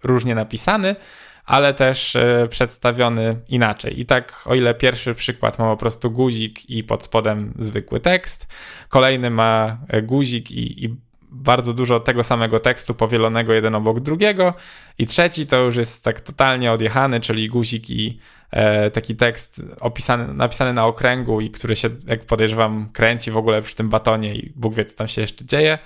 różnie 0.03 0.35
napisany, 0.35 0.95
ale 1.49 1.73
też 1.73 2.17
przedstawiony 2.49 3.35
inaczej. 3.47 3.99
I 3.99 4.05
tak, 4.05 4.43
o 4.45 4.55
ile 4.55 4.73
pierwszy 4.73 5.15
przykład 5.15 5.59
ma 5.59 5.65
po 5.65 5.77
prostu 5.77 6.11
guzik 6.11 6.69
i 6.69 6.83
pod 6.83 7.03
spodem 7.03 7.53
zwykły 7.59 7.99
tekst, 7.99 8.47
kolejny 8.89 9.29
ma 9.29 9.77
guzik 10.03 10.51
i, 10.51 10.85
i 10.85 10.95
bardzo 11.31 11.73
dużo 11.73 11.99
tego 11.99 12.23
samego 12.23 12.59
tekstu 12.59 12.95
powielonego 12.95 13.53
jeden 13.53 13.75
obok 13.75 13.99
drugiego, 13.99 14.53
i 14.97 15.05
trzeci 15.05 15.47
to 15.47 15.57
już 15.57 15.75
jest 15.75 16.03
tak 16.03 16.21
totalnie 16.21 16.71
odjechany, 16.71 17.19
czyli 17.19 17.49
guzik 17.49 17.89
i 17.89 18.19
e, 18.51 18.91
taki 18.91 19.15
tekst 19.15 19.61
opisany, 19.79 20.33
napisany 20.33 20.73
na 20.73 20.85
okręgu 20.85 21.41
i 21.41 21.49
który 21.49 21.75
się, 21.75 21.89
jak 22.07 22.25
podejrzewam, 22.25 22.89
kręci 22.93 23.31
w 23.31 23.37
ogóle 23.37 23.61
przy 23.61 23.75
tym 23.75 23.89
batonie 23.89 24.35
i 24.35 24.53
Bóg 24.55 24.73
wie, 24.73 24.85
co 24.85 24.97
tam 24.97 25.07
się 25.07 25.21
jeszcze 25.21 25.45
dzieje. 25.45 25.77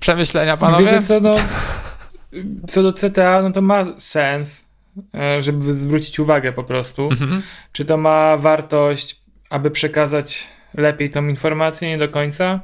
Przemyślenia, 0.00 0.56
panowie? 0.56 0.84
Wiecie 0.84 1.02
co, 1.02 1.20
no, 1.20 1.36
co 2.66 2.82
do 2.82 2.92
CTA, 2.92 3.42
no 3.42 3.50
to 3.50 3.62
ma 3.62 3.84
sens, 3.98 4.68
e, 5.14 5.42
żeby 5.42 5.74
zwrócić 5.74 6.18
uwagę 6.18 6.52
po 6.52 6.64
prostu. 6.64 7.08
Mhm. 7.10 7.42
Czy 7.72 7.84
to 7.84 7.96
ma 7.96 8.36
wartość, 8.36 9.20
aby 9.50 9.70
przekazać 9.70 10.48
lepiej 10.74 11.10
tą 11.10 11.28
informację, 11.28 11.88
nie 11.88 11.98
do 11.98 12.08
końca. 12.08 12.60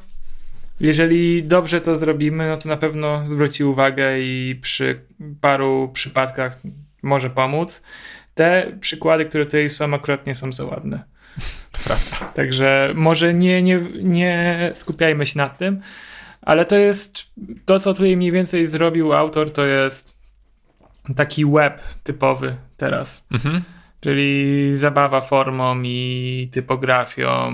Jeżeli 0.81 1.45
dobrze 1.45 1.81
to 1.81 1.99
zrobimy, 1.99 2.49
no 2.49 2.57
to 2.57 2.69
na 2.69 2.77
pewno 2.77 3.27
zwróci 3.27 3.65
uwagę 3.65 4.21
i 4.21 4.59
przy 4.63 5.01
paru 5.41 5.91
przypadkach 5.93 6.59
może 7.03 7.31
pomóc. 7.31 7.83
Te 8.35 8.73
przykłady, 8.81 9.25
które 9.25 9.47
tutaj 9.47 9.71
są, 9.71 9.95
akurat 9.95 10.27
nie 10.27 10.35
są 10.35 10.53
za 10.53 10.65
ładne. 10.65 11.03
Prawda. 11.85 12.33
Także 12.35 12.93
może 12.95 13.35
nie, 13.35 13.63
nie, 13.63 13.81
nie 14.03 14.71
skupiajmy 14.75 15.27
się 15.27 15.39
nad 15.39 15.59
tym, 15.59 15.81
ale 16.43 16.65
to 16.65 16.77
jest 16.77 17.27
to, 17.67 17.81
co 17.81 17.95
tutaj 17.95 18.17
mniej 18.17 18.33
więcej 18.33 18.67
zrobił 18.67 19.13
autor, 19.13 19.53
to 19.53 19.65
jest 19.65 20.13
taki 21.17 21.47
web 21.47 21.83
typowy 22.03 22.57
teraz. 22.77 23.27
Mhm. 23.33 23.63
Czyli 24.01 24.71
zabawa 24.77 25.21
formą 25.21 25.83
i 25.83 26.49
typografią, 26.53 27.53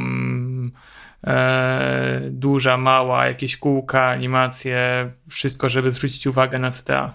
e, 1.27 2.20
duża, 2.31 2.77
mała, 2.77 3.27
jakieś 3.27 3.57
kółka, 3.57 4.05
animacje, 4.05 5.11
wszystko, 5.29 5.68
żeby 5.68 5.92
zwrócić 5.92 6.27
uwagę 6.27 6.59
na 6.59 6.70
CTA. 6.70 7.14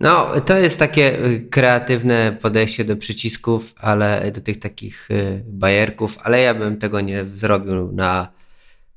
No, 0.00 0.40
to 0.40 0.58
jest 0.58 0.78
takie 0.78 1.24
y, 1.24 1.46
kreatywne 1.50 2.36
podejście 2.42 2.84
do 2.84 2.96
przycisków, 2.96 3.74
ale 3.76 4.32
do 4.32 4.40
tych 4.40 4.58
takich 4.58 5.10
y, 5.10 5.42
bajerków, 5.46 6.18
ale 6.22 6.40
ja 6.40 6.54
bym 6.54 6.76
tego 6.76 7.00
nie 7.00 7.24
zrobił 7.24 7.92
na, 7.92 8.28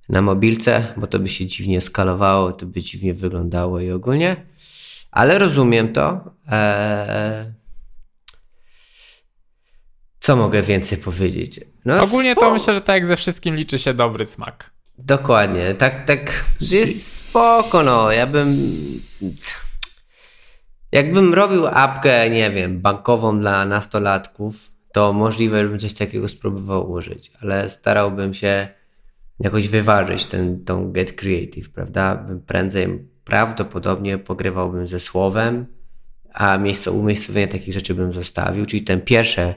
na 0.09 0.21
mobilce, 0.21 0.93
bo 0.97 1.07
to 1.07 1.19
by 1.19 1.29
się 1.29 1.45
dziwnie 1.45 1.81
skalowało, 1.81 2.51
to 2.51 2.65
by 2.65 2.81
dziwnie 2.81 3.13
wyglądało 3.13 3.79
i 3.79 3.91
ogólnie. 3.91 4.45
Ale 5.11 5.39
rozumiem 5.39 5.93
to. 5.93 6.33
Eee... 6.51 7.45
Co 10.19 10.35
mogę 10.35 10.61
więcej 10.61 10.97
powiedzieć? 10.97 11.59
No, 11.85 12.03
Ogólnie 12.03 12.35
to 12.35 12.51
myślę, 12.51 12.73
że 12.73 12.81
tak 12.81 12.95
jak 12.95 13.05
ze 13.05 13.15
wszystkim 13.15 13.55
liczy 13.55 13.79
się 13.79 13.93
dobry 13.93 14.25
smak. 14.25 14.71
Dokładnie, 14.97 15.73
tak, 15.73 16.07
tak. 16.07 16.45
Jest 16.71 17.15
spoko, 17.15 17.83
no. 17.83 18.11
Ja 18.11 18.27
bym 18.27 18.57
Jakbym 20.93 21.33
robił 21.33 21.67
apkę, 21.67 22.29
nie 22.29 22.51
wiem, 22.51 22.81
bankową 22.81 23.39
dla 23.39 23.65
nastolatków, 23.65 24.71
to 24.91 25.13
możliwe, 25.13 25.63
żebym 25.63 25.79
coś 25.79 25.93
takiego 25.93 26.27
spróbował 26.29 26.91
użyć, 26.91 27.31
ale 27.41 27.69
starałbym 27.69 28.33
się 28.33 28.67
jakoś 29.43 29.67
wyważyć 29.67 30.25
ten, 30.25 30.65
tą 30.65 30.91
Get 30.91 31.13
Creative, 31.13 31.69
prawda? 31.69 32.27
Prędzej 32.47 32.87
prawdopodobnie 33.23 34.17
pogrywałbym 34.17 34.87
ze 34.87 34.99
słowem, 34.99 35.65
a 36.33 36.57
miejsce, 36.57 36.91
umiejscowienie 36.91 37.47
takich 37.47 37.73
rzeczy 37.73 37.95
bym 37.95 38.13
zostawił, 38.13 38.65
czyli 38.65 38.81
ten 38.81 39.01
pierwszy 39.01 39.53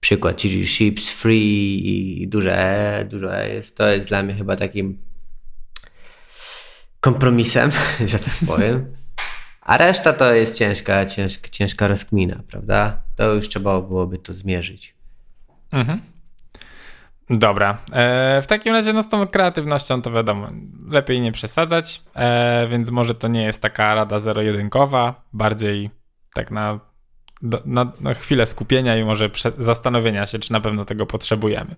przykład, 0.00 0.36
czyli 0.36 0.66
ships 0.66 1.08
free 1.08 2.22
i 2.22 2.28
duże 2.28 2.58
E, 2.58 3.04
duże 3.04 3.44
E 3.44 3.54
jest, 3.54 3.76
to 3.76 3.88
jest 3.88 4.08
dla 4.08 4.22
mnie 4.22 4.34
chyba 4.34 4.56
takim 4.56 4.98
kompromisem, 7.00 7.70
że 8.06 8.18
tak 8.18 8.34
powiem. 8.46 8.96
A 9.60 9.76
reszta 9.76 10.12
to 10.12 10.34
jest 10.34 10.58
ciężka, 10.58 11.06
ciężka, 11.06 11.48
ciężka 11.48 11.88
rozkmina, 11.88 12.42
prawda? 12.48 13.02
To 13.16 13.34
już 13.34 13.48
trzeba 13.48 13.80
byłoby 13.80 14.18
to 14.18 14.32
zmierzyć. 14.32 14.94
Mhm. 15.72 16.00
Dobra. 17.30 17.78
E, 17.92 18.42
w 18.42 18.46
takim 18.46 18.72
razie 18.74 18.92
no 18.92 19.02
z 19.02 19.08
tą 19.08 19.26
kreatywnością 19.26 20.02
to 20.02 20.10
wiadomo, 20.10 20.48
lepiej 20.90 21.20
nie 21.20 21.32
przesadzać, 21.32 22.02
e, 22.14 22.66
więc 22.70 22.90
może 22.90 23.14
to 23.14 23.28
nie 23.28 23.42
jest 23.42 23.62
taka 23.62 23.94
rada 23.94 24.18
zero-jedynkowa, 24.18 25.22
bardziej 25.32 25.90
tak 26.34 26.50
na, 26.50 26.80
do, 27.42 27.62
na, 27.64 27.92
na, 28.00 28.14
chwilę 28.14 28.46
skupienia 28.46 28.96
i 28.96 29.04
może 29.04 29.30
zastanowienia 29.58 30.26
się, 30.26 30.38
czy 30.38 30.52
na 30.52 30.60
pewno 30.60 30.84
tego 30.84 31.06
potrzebujemy. 31.06 31.76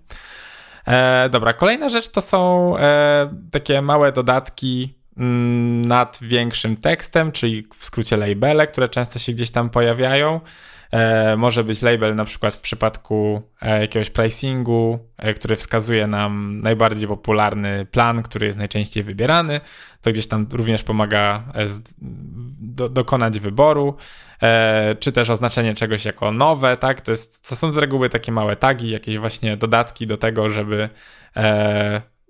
E, 0.87 1.29
dobra, 1.29 1.53
kolejna 1.53 1.89
rzecz 1.89 2.09
to 2.09 2.21
są 2.21 2.73
e, 2.77 3.33
takie 3.51 3.81
małe 3.81 4.11
dodatki 4.11 5.03
Mm, 5.17 5.85
nad 5.85 6.19
większym 6.21 6.77
tekstem, 6.77 7.31
czyli 7.31 7.67
w 7.77 7.85
skrócie 7.85 8.17
labele, 8.17 8.67
które 8.67 8.89
często 8.89 9.19
się 9.19 9.33
gdzieś 9.33 9.51
tam 9.51 9.69
pojawiają. 9.69 10.41
E, 10.93 11.37
może 11.37 11.63
być 11.63 11.81
label 11.81 12.15
na 12.15 12.25
przykład 12.25 12.55
w 12.55 12.61
przypadku 12.61 13.41
e, 13.61 13.81
jakiegoś 13.81 14.09
pricingu, 14.09 14.99
e, 15.17 15.33
który 15.33 15.55
wskazuje 15.55 16.07
nam 16.07 16.59
najbardziej 16.63 17.07
popularny 17.07 17.85
plan, 17.85 18.23
który 18.23 18.47
jest 18.47 18.59
najczęściej 18.59 19.03
wybierany. 19.03 19.61
To 20.01 20.11
gdzieś 20.11 20.27
tam 20.27 20.47
również 20.51 20.83
pomaga 20.83 21.43
do, 22.59 22.89
dokonać 22.89 23.39
wyboru, 23.39 23.97
czy 24.99 25.11
też 25.11 25.29
oznaczenie 25.29 25.73
czegoś 25.73 26.05
jako 26.05 26.31
nowe, 26.31 26.77
tak? 26.77 27.01
To, 27.01 27.11
jest, 27.11 27.49
to 27.49 27.55
są 27.55 27.71
z 27.71 27.77
reguły 27.77 28.09
takie 28.09 28.31
małe 28.31 28.55
tagi, 28.55 28.89
jakieś 28.89 29.17
właśnie 29.17 29.57
dodatki 29.57 30.07
do 30.07 30.17
tego, 30.17 30.49
żeby 30.49 30.89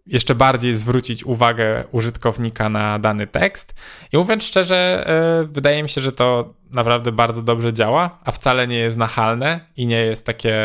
jeszcze 0.08 0.36
bardziej 0.36 0.74
zwrócić 0.74 1.24
uwagę 1.24 1.84
użytkownika 1.92 2.70
na 2.70 3.00
dany 3.00 3.28
tekst. 3.28 3.76
I 4.14 4.18
mówiąc 4.18 4.44
szczerze, 4.44 5.08
e, 5.08 5.44
wydaje 5.44 5.84
mi 5.84 5.90
się, 5.90 6.02
że 6.02 6.12
to 6.12 6.54
naprawdę 6.72 7.12
bardzo 7.12 7.42
dobrze 7.42 7.74
działa, 7.74 8.20
a 8.26 8.32
wcale 8.32 8.68
nie 8.68 8.78
jest 8.78 8.98
nachalne 8.98 9.60
i 9.78 9.88
nie 9.88 10.00
jest 10.00 10.26
takie 10.26 10.56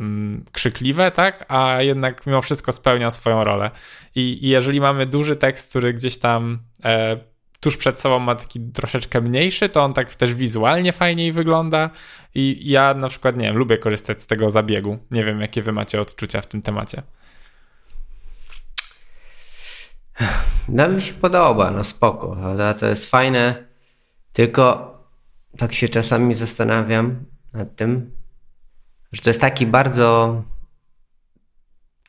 mm, 0.00 0.44
krzykliwe, 0.52 1.10
tak? 1.10 1.44
A 1.48 1.82
jednak 1.82 2.26
mimo 2.26 2.42
wszystko 2.42 2.72
spełnia 2.72 3.10
swoją 3.10 3.44
rolę. 3.44 3.70
I, 4.14 4.48
jeżeli 4.48 4.80
mamy 4.80 5.06
duży 5.06 5.36
tekst, 5.36 5.70
który 5.70 5.94
gdzieś 5.94 6.18
tam 6.18 6.58
e, 6.84 7.16
tuż 7.60 7.76
przed 7.76 8.00
sobą 8.00 8.18
ma 8.18 8.34
taki 8.34 8.60
troszeczkę 8.60 9.20
mniejszy, 9.20 9.68
to 9.68 9.82
on 9.82 9.94
tak 9.94 10.14
też 10.14 10.34
wizualnie 10.34 10.92
fajniej 10.92 11.32
wygląda. 11.32 11.90
I 12.34 12.70
ja 12.70 12.94
na 12.94 13.08
przykład, 13.08 13.36
nie 13.36 13.44
wiem, 13.44 13.56
lubię 13.56 13.78
korzystać 13.78 14.22
z 14.22 14.26
tego 14.26 14.50
zabiegu. 14.50 14.98
Nie 15.10 15.24
wiem, 15.24 15.40
jakie 15.40 15.62
wy 15.62 15.72
macie 15.72 16.00
odczucia 16.00 16.40
w 16.40 16.46
tym 16.46 16.62
temacie. 16.62 17.02
No 20.68 20.88
mi 20.88 21.02
się 21.02 21.14
podoba, 21.14 21.70
no 21.70 21.84
spoko, 21.84 22.36
prawda? 22.36 22.74
To 22.74 22.86
jest 22.86 23.10
fajne, 23.10 23.64
tylko 24.32 24.94
tak 25.58 25.74
się 25.74 25.88
czasami 25.88 26.34
zastanawiam 26.34 27.24
nad 27.52 27.76
tym, 27.76 28.10
że 29.12 29.22
to 29.22 29.30
jest 29.30 29.40
taki 29.40 29.66
bardzo 29.66 30.42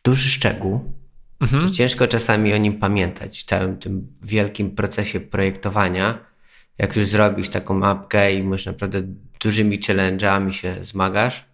duży 0.03 0.29
szczegół, 0.29 0.93
mhm. 1.39 1.73
ciężko 1.73 2.07
czasami 2.07 2.53
o 2.53 2.57
nim 2.57 2.79
pamiętać 2.79 3.39
w 3.39 3.43
całym 3.45 3.77
tym 3.77 4.13
wielkim 4.21 4.71
procesie 4.71 5.19
projektowania. 5.19 6.17
Jak 6.77 6.95
już 6.95 7.07
zrobisz 7.07 7.49
taką 7.49 7.73
mapkę 7.73 8.33
i 8.33 8.43
masz 8.43 8.65
naprawdę 8.65 9.01
dużymi 9.41 9.79
challenge'ami 9.79 10.51
się 10.51 10.75
zmagasz, 10.81 11.45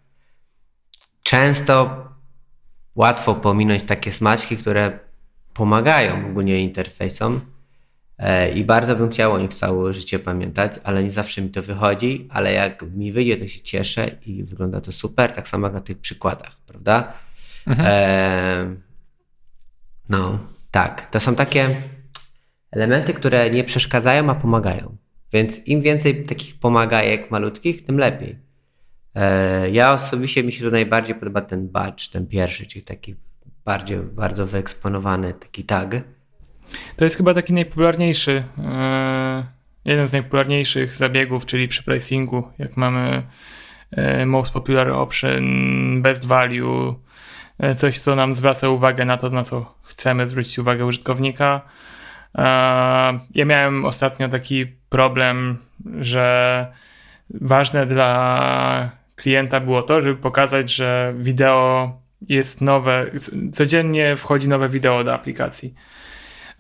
często 1.24 2.06
łatwo 2.96 3.36
pominąć 3.36 3.84
takie 3.84 4.12
smaczki, 4.12 4.58
które 4.58 5.05
pomagają 5.56 6.30
ogólnie 6.30 6.63
interfejsom 6.63 7.41
e, 8.18 8.52
i 8.52 8.63
bardzo 8.63 8.96
bym 8.96 9.10
chciał 9.10 9.32
o 9.32 9.39
nich 9.39 9.54
całe 9.54 9.94
życie 9.94 10.20
pamiętać, 10.20 10.72
ale 10.84 11.04
nie 11.04 11.12
zawsze 11.12 11.41
mi 11.41 11.50
to 11.50 11.63
wychodzi, 11.63 12.28
ale 12.30 12.54
jak 12.54 12.82
mi 12.82 13.12
wyjdzie, 13.12 13.38
to 13.38 13.48
się 13.48 13.60
cieszę 13.60 14.12
i 14.26 14.44
wygląda 14.44 14.82
to 14.82 14.91
super, 14.91 15.32
tak 15.32 15.48
samo 15.48 15.68
jak 15.68 15.74
na 15.74 15.82
tych 15.82 15.98
przykładach, 16.00 16.58
prawda? 16.65 17.13
Mhm. 17.68 17.88
E, 17.91 18.76
no, 20.10 20.39
tak. 20.72 21.10
To 21.12 21.20
są 21.20 21.36
takie 21.36 21.82
elementy, 22.72 23.13
które 23.13 23.50
nie 23.50 23.63
przeszkadzają, 23.63 24.30
a 24.30 24.36
pomagają. 24.36 24.98
Więc 25.34 25.68
im 25.68 25.82
więcej 25.82 26.26
takich 26.26 26.60
pomagajek 26.60 27.32
malutkich, 27.32 27.86
tym 27.86 27.98
lepiej. 27.98 28.39
E, 29.15 29.70
ja 29.70 29.94
osobiście 29.94 30.44
mi 30.44 30.52
się 30.52 30.65
tu 30.65 30.72
najbardziej 30.72 31.15
podoba 31.15 31.41
ten 31.41 31.70
badge, 31.70 32.10
ten 32.10 32.28
pierwszy, 32.28 32.68
czyli 32.68 32.84
taki 32.84 33.15
bardziej, 33.65 33.97
bardzo 33.97 34.45
wyeksponowany 34.45 35.34
taki 35.34 35.63
tag. 35.63 35.95
To 36.95 37.04
jest 37.04 37.17
chyba 37.17 37.34
taki 37.34 37.54
najpopularniejszy, 37.54 38.43
e, 38.63 39.43
jeden 39.86 40.08
z 40.08 40.13
najpopularniejszych 40.13 40.95
zabiegów, 40.95 41.45
czyli 41.45 41.67
przy 41.67 41.84
pricingu, 41.84 42.51
jak 42.58 42.78
mamy 42.78 43.23
e, 43.91 44.25
most 44.25 44.54
popular 44.54 44.89
option, 44.89 45.43
best 46.01 46.25
value, 46.25 46.95
coś 47.75 47.99
co 47.99 48.15
nam 48.15 48.36
zwraca 48.36 48.69
uwagę 48.69 49.06
na 49.06 49.17
to, 49.17 49.30
na 49.30 49.43
co 49.43 49.75
chcemy 49.84 50.28
zwrócić 50.28 50.60
uwagę 50.60 50.86
użytkownika. 50.86 51.62
Ja 53.36 53.45
miałem 53.45 53.86
ostatnio 53.86 54.30
taki 54.30 54.65
problem, 54.89 55.58
że 55.99 56.67
ważne 57.30 57.86
dla 57.86 58.91
klienta 59.15 59.60
było 59.60 59.84
to, 59.84 60.01
żeby 60.01 60.15
pokazać, 60.15 60.73
że 60.75 61.13
wideo 61.17 62.05
jest 62.29 62.61
nowe, 62.61 63.11
codziennie 63.51 64.17
wchodzi 64.17 64.49
nowe 64.49 64.69
wideo 64.69 65.03
do 65.03 65.13
aplikacji. 65.13 65.73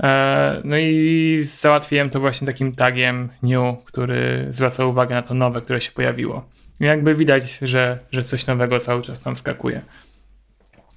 E, 0.03 0.61
no 0.63 0.77
i 0.77 1.39
załatwiłem 1.43 2.09
to 2.09 2.19
właśnie 2.19 2.47
takim 2.47 2.75
tagiem 2.75 3.29
new, 3.43 3.83
który 3.85 4.47
zwraca 4.49 4.85
uwagę 4.85 5.15
na 5.15 5.21
to 5.21 5.33
nowe, 5.33 5.61
które 5.61 5.81
się 5.81 5.91
pojawiło. 5.91 6.49
I 6.79 6.83
jakby 6.83 7.15
widać, 7.15 7.57
że, 7.61 7.99
że 8.11 8.23
coś 8.23 8.47
nowego 8.47 8.79
cały 8.79 9.01
czas 9.01 9.19
tam 9.19 9.35
skakuje. 9.35 9.81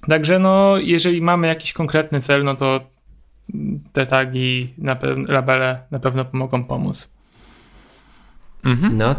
Także 0.07 0.39
no, 0.39 0.77
jeżeli 0.77 1.21
mamy 1.21 1.47
jakiś 1.47 1.73
konkretny 1.73 2.21
cel, 2.21 2.43
no 2.43 2.55
to 2.55 2.79
te 3.93 4.05
tagi, 4.05 4.73
na 4.77 4.97
labele 5.27 5.83
na 5.91 5.99
pewno 5.99 6.25
pomogą 6.25 6.63
pomóc. 6.63 7.09
Mhm. 8.65 8.97
No, 8.97 9.15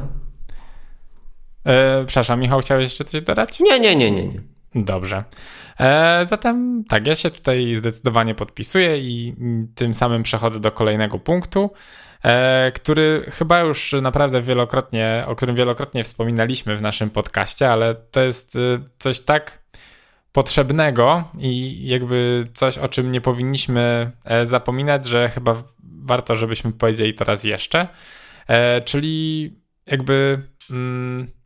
E, 1.65 2.05
przepraszam, 2.07 2.41
Michał, 2.41 2.61
chciałeś 2.61 2.85
jeszcze 2.85 3.05
coś 3.05 3.23
dodać? 3.23 3.61
Nie, 3.61 3.81
nie, 3.81 3.97
nie, 3.97 4.11
nie. 4.11 4.27
nie. 4.27 4.41
Dobrze. 4.75 5.25
E, 5.81 6.27
zatem 6.27 6.85
tak, 6.89 7.07
ja 7.07 7.15
się 7.15 7.31
tutaj 7.31 7.75
zdecydowanie 7.75 8.35
podpisuję 8.35 8.99
i 8.99 9.35
tym 9.75 9.95
samym 9.95 10.23
przechodzę 10.23 10.61
do 10.61 10.73
kolejnego 10.73 11.19
punktu, 11.19 11.71
e, 12.25 12.73
który 12.73 13.25
chyba 13.31 13.61
już 13.61 13.95
naprawdę 14.03 14.43
wielokrotnie, 14.43 15.25
o 15.27 15.37
którym 15.37 15.57
wielokrotnie 15.57 16.05
wspominaliśmy 16.05 16.77
w 16.77 16.83
naszym 16.83 17.11
podcaście, 17.11 17.71
ale 17.71 17.95
to 17.95 18.21
jest 18.21 18.57
e, 18.57 18.59
coś 18.99 19.21
tak 19.21 19.63
potrzebnego 20.33 21.25
i 21.39 21.87
jakby 21.89 22.47
coś, 22.53 22.79
o 22.79 22.89
czym 22.89 23.13
nie 23.13 23.21
powinniśmy 23.21 24.11
e, 24.25 24.47
zapominać, 24.47 25.07
że 25.07 25.29
chyba 25.29 25.63
warto, 25.83 26.35
żebyśmy 26.35 26.73
powiedzieli 26.73 27.15
to 27.15 27.25
raz 27.25 27.45
jeszcze, 27.45 27.89
e, 28.49 28.81
czyli 28.81 29.51
jakby. 29.87 30.49
Mm, 30.71 31.40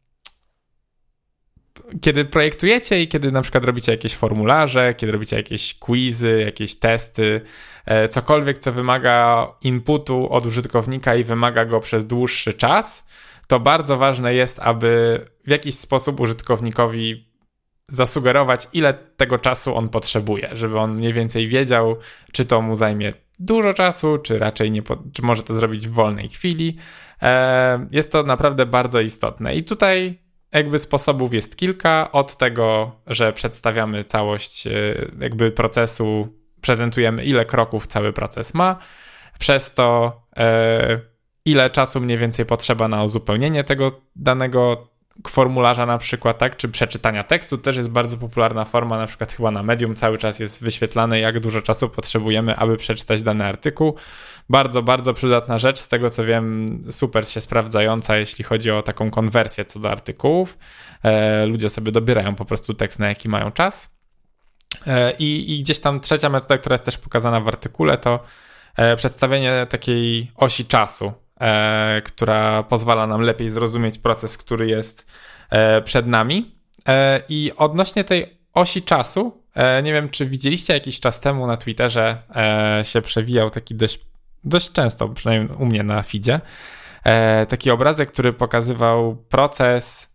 kiedy 2.00 2.24
projektujecie 2.24 3.02
i 3.02 3.09
kiedy 3.09 3.33
na 3.33 3.42
przykład 3.42 3.64
robicie 3.64 3.92
jakieś 3.92 4.14
formularze, 4.14 4.94
kiedy 4.94 5.12
robicie 5.12 5.37
jakieś 5.37 5.74
quizy, 5.74 6.42
jakieś 6.44 6.76
testy, 6.76 7.40
e, 7.87 8.09
cokolwiek, 8.09 8.59
co 8.59 8.72
wymaga 8.72 9.48
inputu 9.62 10.33
od 10.33 10.46
użytkownika 10.46 11.14
i 11.14 11.24
wymaga 11.24 11.64
go 11.64 11.80
przez 11.80 12.07
dłuższy 12.07 12.52
czas, 12.52 13.07
to 13.46 13.61
bardzo 13.61 13.96
ważne 13.96 14.35
jest, 14.35 14.61
aby 14.61 15.20
w 15.46 15.50
jakiś 15.50 15.74
sposób 15.74 16.20
użytkownikowi 16.20 17.35
zasugerować, 17.88 18.68
ile 18.72 18.94
tego 18.94 19.38
czasu 19.38 19.76
on 19.76 19.88
potrzebuje, 19.88 20.50
żeby 20.52 20.78
on 20.78 20.96
mniej 20.96 21.12
więcej 21.12 21.48
wiedział, 21.48 21.96
czy 22.33 22.44
to 22.44 22.62
mu 22.62 22.76
zajmie 22.76 23.12
dużo 23.38 23.74
czasu, 23.74 24.18
czy 24.18 24.38
raczej 24.38 24.70
nie, 24.70 24.83
czy 25.12 25.22
może 25.22 25.42
to 25.42 25.54
zrobić 25.54 25.88
w 25.88 25.92
wolnej 25.92 26.28
chwili. 26.28 26.76
E, 27.22 27.87
jest 27.90 28.12
to 28.12 28.22
naprawdę 28.22 28.66
bardzo 28.66 29.00
istotne. 29.00 29.57
I 29.57 29.64
tutaj 29.64 30.23
jakby 30.54 30.78
sposobów 30.78 31.34
jest 31.34 31.56
kilka, 31.56 32.12
od 32.12 32.36
tego, 32.36 32.92
że 33.06 33.32
przedstawiamy 33.32 34.04
całość 34.04 34.66
e, 34.66 34.70
jakby 35.20 35.50
procesu, 35.50 36.28
prezentujemy 36.60 37.24
ile 37.24 37.44
kroków 37.44 37.86
cały 37.86 38.12
proces 38.12 38.54
ma, 38.54 38.78
przez 39.38 39.74
to 39.74 40.20
e, 40.36 41.00
ile 41.44 41.70
czasu 41.70 42.00
mniej 42.00 42.18
więcej 42.18 42.46
potrzeba 42.46 42.88
na 42.88 43.04
uzupełnienie 43.04 43.64
tego 43.64 44.00
danego 44.16 44.88
formularza 45.29 45.87
na 45.87 45.98
przykład, 45.98 46.38
tak, 46.38 46.57
czy 46.57 46.68
przeczytania 46.68 47.24
tekstu, 47.24 47.59
też 47.59 47.77
jest 47.77 47.88
bardzo 47.88 48.16
popularna 48.16 48.64
forma, 48.64 48.98
na 48.98 49.07
przykład 49.07 49.33
chyba 49.33 49.50
na 49.50 49.62
Medium 49.62 49.94
cały 49.94 50.18
czas 50.18 50.38
jest 50.38 50.62
wyświetlane, 50.62 51.20
jak 51.20 51.40
dużo 51.40 51.62
czasu 51.62 51.88
potrzebujemy, 51.88 52.57
aby 52.57 52.77
przeczytać 52.77 53.22
dany 53.22 53.44
artykuł. 53.44 53.94
Bardzo, 54.48 54.83
bardzo 54.83 55.14
przydatna 55.14 55.59
rzecz, 55.59 55.79
z 55.79 55.88
tego 55.88 56.11
co 56.11 56.24
wiem, 56.24 56.85
super 56.90 57.29
się 57.29 57.40
sprawdzająca, 57.40 58.16
jeśli 58.16 58.44
chodzi 58.44 58.70
o 58.70 58.83
taką 58.83 59.11
konwersję 59.11 59.64
co 59.64 59.79
do 59.79 59.90
artykułów. 59.90 60.59
E, 61.03 61.46
ludzie 61.46 61.70
sobie 61.70 61.92
dobierają 61.92 62.35
po 62.35 62.44
prostu 62.44 62.74
tekst, 62.74 62.98
na 62.98 63.09
jaki 63.09 63.29
mają 63.29 63.53
czas. 63.53 63.90
E, 64.87 65.12
i, 65.18 65.59
I 65.59 65.62
gdzieś 65.62 65.79
tam 65.81 66.00
trzecia 66.00 66.29
metoda, 66.29 66.59
która 66.59 66.74
jest 66.74 66.85
też 66.85 66.98
pokazana 66.98 67.40
w 67.40 67.48
artykule, 67.48 67.98
to 67.98 68.20
e, 68.77 68.96
przedstawienie 68.96 69.66
takiej 69.70 70.33
osi 70.37 70.64
czasu, 70.64 71.12
która 72.04 72.62
pozwala 72.62 73.07
nam 73.07 73.20
lepiej 73.20 73.48
zrozumieć 73.48 73.98
proces, 73.98 74.38
który 74.38 74.66
jest 74.66 75.07
e, 75.50 75.83
przed 75.83 76.07
nami. 76.07 76.54
E, 76.88 77.22
I 77.28 77.52
odnośnie 77.57 78.04
tej 78.04 78.38
osi 78.54 78.83
czasu, 78.83 79.42
e, 79.54 79.83
nie 79.83 79.92
wiem, 79.92 80.09
czy 80.09 80.26
widzieliście 80.26 80.74
jakiś 80.74 81.00
czas 81.00 81.20
temu 81.20 81.46
na 81.46 81.57
Twitterze 81.57 82.22
e, 82.37 82.85
się 82.85 83.02
przewijał 83.02 83.50
taki 83.50 83.74
dość, 83.74 84.00
dość 84.44 84.72
często, 84.72 85.09
przynajmniej 85.09 85.57
u 85.59 85.66
mnie 85.66 85.83
na 85.83 86.02
feedzie, 86.02 86.40
e, 87.04 87.46
taki 87.46 87.70
obrazek, 87.70 88.12
który 88.12 88.33
pokazywał 88.33 89.16
proces 89.16 90.14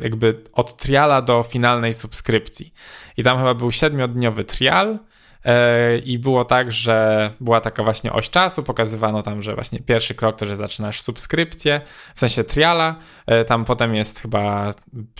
jakby 0.00 0.42
od 0.52 0.76
triala 0.76 1.22
do 1.22 1.42
finalnej 1.42 1.94
subskrypcji. 1.94 2.74
I 3.16 3.22
tam 3.22 3.38
chyba 3.38 3.54
był 3.54 3.72
siedmiodniowy 3.72 4.44
trial, 4.44 4.98
E, 4.98 5.09
I 6.04 6.18
było 6.18 6.44
tak, 6.44 6.72
że 6.72 7.30
była 7.40 7.60
taka 7.60 7.82
właśnie 7.82 8.12
oś 8.12 8.30
czasu, 8.30 8.62
pokazywano 8.62 9.22
tam, 9.22 9.42
że 9.42 9.54
właśnie 9.54 9.78
pierwszy 9.78 10.14
krok 10.14 10.36
to, 10.36 10.46
że 10.46 10.56
zaczynasz 10.56 11.00
subskrypcję, 11.00 11.80
w 12.14 12.20
sensie 12.20 12.44
triala, 12.44 12.96
e, 13.26 13.44
tam 13.44 13.64
potem 13.64 13.94
jest 13.94 14.20
chyba 14.20 14.74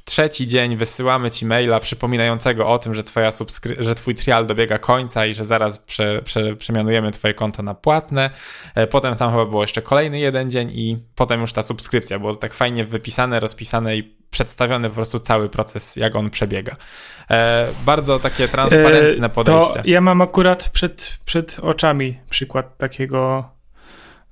trzeci 0.04 0.46
dzień, 0.46 0.76
wysyłamy 0.76 1.30
ci 1.30 1.46
maila 1.46 1.80
przypominającego 1.80 2.68
o 2.68 2.78
tym, 2.78 2.94
że, 2.94 3.04
twoja 3.04 3.30
subskry- 3.30 3.82
że 3.82 3.94
twój 3.94 4.14
trial 4.14 4.46
dobiega 4.46 4.78
końca 4.78 5.26
i 5.26 5.34
że 5.34 5.44
zaraz 5.44 5.78
prze, 5.78 6.22
prze, 6.22 6.56
przemianujemy 6.56 7.10
twoje 7.10 7.34
konto 7.34 7.62
na 7.62 7.74
płatne. 7.74 8.30
E, 8.74 8.86
potem 8.86 9.14
tam 9.14 9.30
chyba 9.30 9.46
było 9.46 9.62
jeszcze 9.62 9.82
kolejny 9.82 10.18
jeden 10.18 10.50
dzień 10.50 10.70
i 10.70 10.98
potem 11.14 11.40
już 11.40 11.52
ta 11.52 11.62
subskrypcja, 11.62 12.18
było 12.18 12.34
tak 12.34 12.54
fajnie 12.54 12.84
wypisane, 12.84 13.40
rozpisane 13.40 13.96
i 13.96 14.19
przedstawiony 14.30 14.88
po 14.88 14.94
prostu 14.94 15.20
cały 15.20 15.48
proces, 15.48 15.96
jak 15.96 16.16
on 16.16 16.30
przebiega. 16.30 16.76
E, 17.30 17.66
bardzo 17.86 18.18
takie 18.18 18.48
transparentne 18.48 19.30
podejście. 19.30 19.82
To 19.82 19.88
ja 19.88 20.00
mam 20.00 20.22
akurat 20.22 20.68
przed, 20.68 21.18
przed 21.24 21.58
oczami 21.62 22.18
przykład 22.30 22.76
takiego 22.78 23.50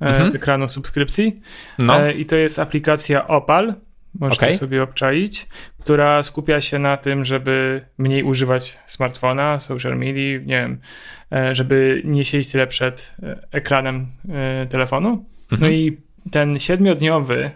e, 0.00 0.06
mhm. 0.06 0.36
ekranu 0.36 0.68
subskrypcji 0.68 1.40
no. 1.78 2.00
e, 2.00 2.12
i 2.12 2.26
to 2.26 2.36
jest 2.36 2.58
aplikacja 2.58 3.28
Opal, 3.28 3.74
możecie 4.20 4.46
okay. 4.46 4.56
sobie 4.56 4.82
obczaić, 4.82 5.48
która 5.80 6.22
skupia 6.22 6.60
się 6.60 6.78
na 6.78 6.96
tym, 6.96 7.24
żeby 7.24 7.84
mniej 7.98 8.22
używać 8.22 8.78
smartfona, 8.86 9.60
social 9.60 9.98
media, 9.98 10.38
nie 10.38 10.46
wiem, 10.46 10.80
e, 11.32 11.54
żeby 11.54 12.02
nie 12.04 12.24
siedzieć 12.24 12.52
tyle 12.52 12.66
przed 12.66 13.14
e, 13.22 13.46
ekranem 13.52 14.06
e, 14.28 14.66
telefonu. 14.66 15.08
No 15.08 15.24
mhm. 15.52 15.60
No 15.60 15.68
i 15.68 15.98
ten 16.30 16.58
siedmiodniowy 16.58 17.44
E, 17.44 17.50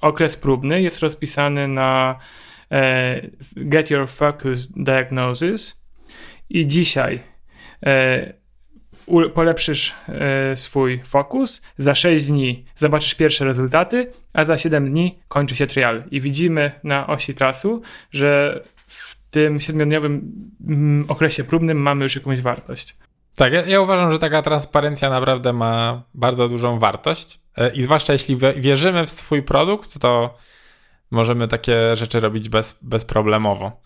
okres 0.00 0.36
próbny 0.36 0.82
jest 0.82 0.98
rozpisany 0.98 1.68
na 1.68 2.18
e, 2.70 3.20
Get 3.56 3.90
Your 3.90 4.08
Focus 4.08 4.68
Diagnosis 4.76 5.82
i 6.50 6.66
dzisiaj 6.66 7.20
e, 7.86 8.32
polepszysz 9.34 9.94
swój 10.54 11.00
fokus, 11.04 11.62
za 11.78 11.94
6 11.94 12.26
dni 12.26 12.64
zobaczysz 12.76 13.14
pierwsze 13.14 13.44
rezultaty, 13.44 14.12
a 14.32 14.44
za 14.44 14.58
7 14.58 14.90
dni 14.90 15.18
kończy 15.28 15.56
się 15.56 15.66
trial. 15.66 16.04
I 16.10 16.20
widzimy 16.20 16.72
na 16.84 17.06
osi 17.06 17.34
czasu, 17.34 17.82
że 18.10 18.60
w 18.86 19.16
tym 19.30 19.60
siedmiodniowym 19.60 20.32
mm, 20.68 21.04
okresie 21.08 21.44
próbnym 21.44 21.78
mamy 21.78 22.04
już 22.04 22.14
jakąś 22.14 22.40
wartość. 22.40 22.96
Tak, 23.34 23.52
ja, 23.52 23.66
ja, 23.66 23.80
uważam, 23.80 24.12
że 24.12 24.18
taka 24.18 24.42
transparencja 24.42 25.10
naprawdę 25.10 25.52
ma 25.52 26.02
bardzo 26.14 26.48
dużą 26.48 26.78
wartość 26.78 27.34
e, 27.34 27.40
i 27.74 27.82
zwłaszcza 27.82 28.12
jeśli 28.12 28.36
wierzymy 28.56 29.06
w 29.06 29.10
swój 29.10 29.42
produkt, 29.42 29.98
to 29.98 30.38
możemy 31.10 31.48
takie 31.48 31.96
rzeczy 31.96 32.20
robić 32.20 32.48
bez, 32.48 32.78
bezproblemowo. 32.82 33.80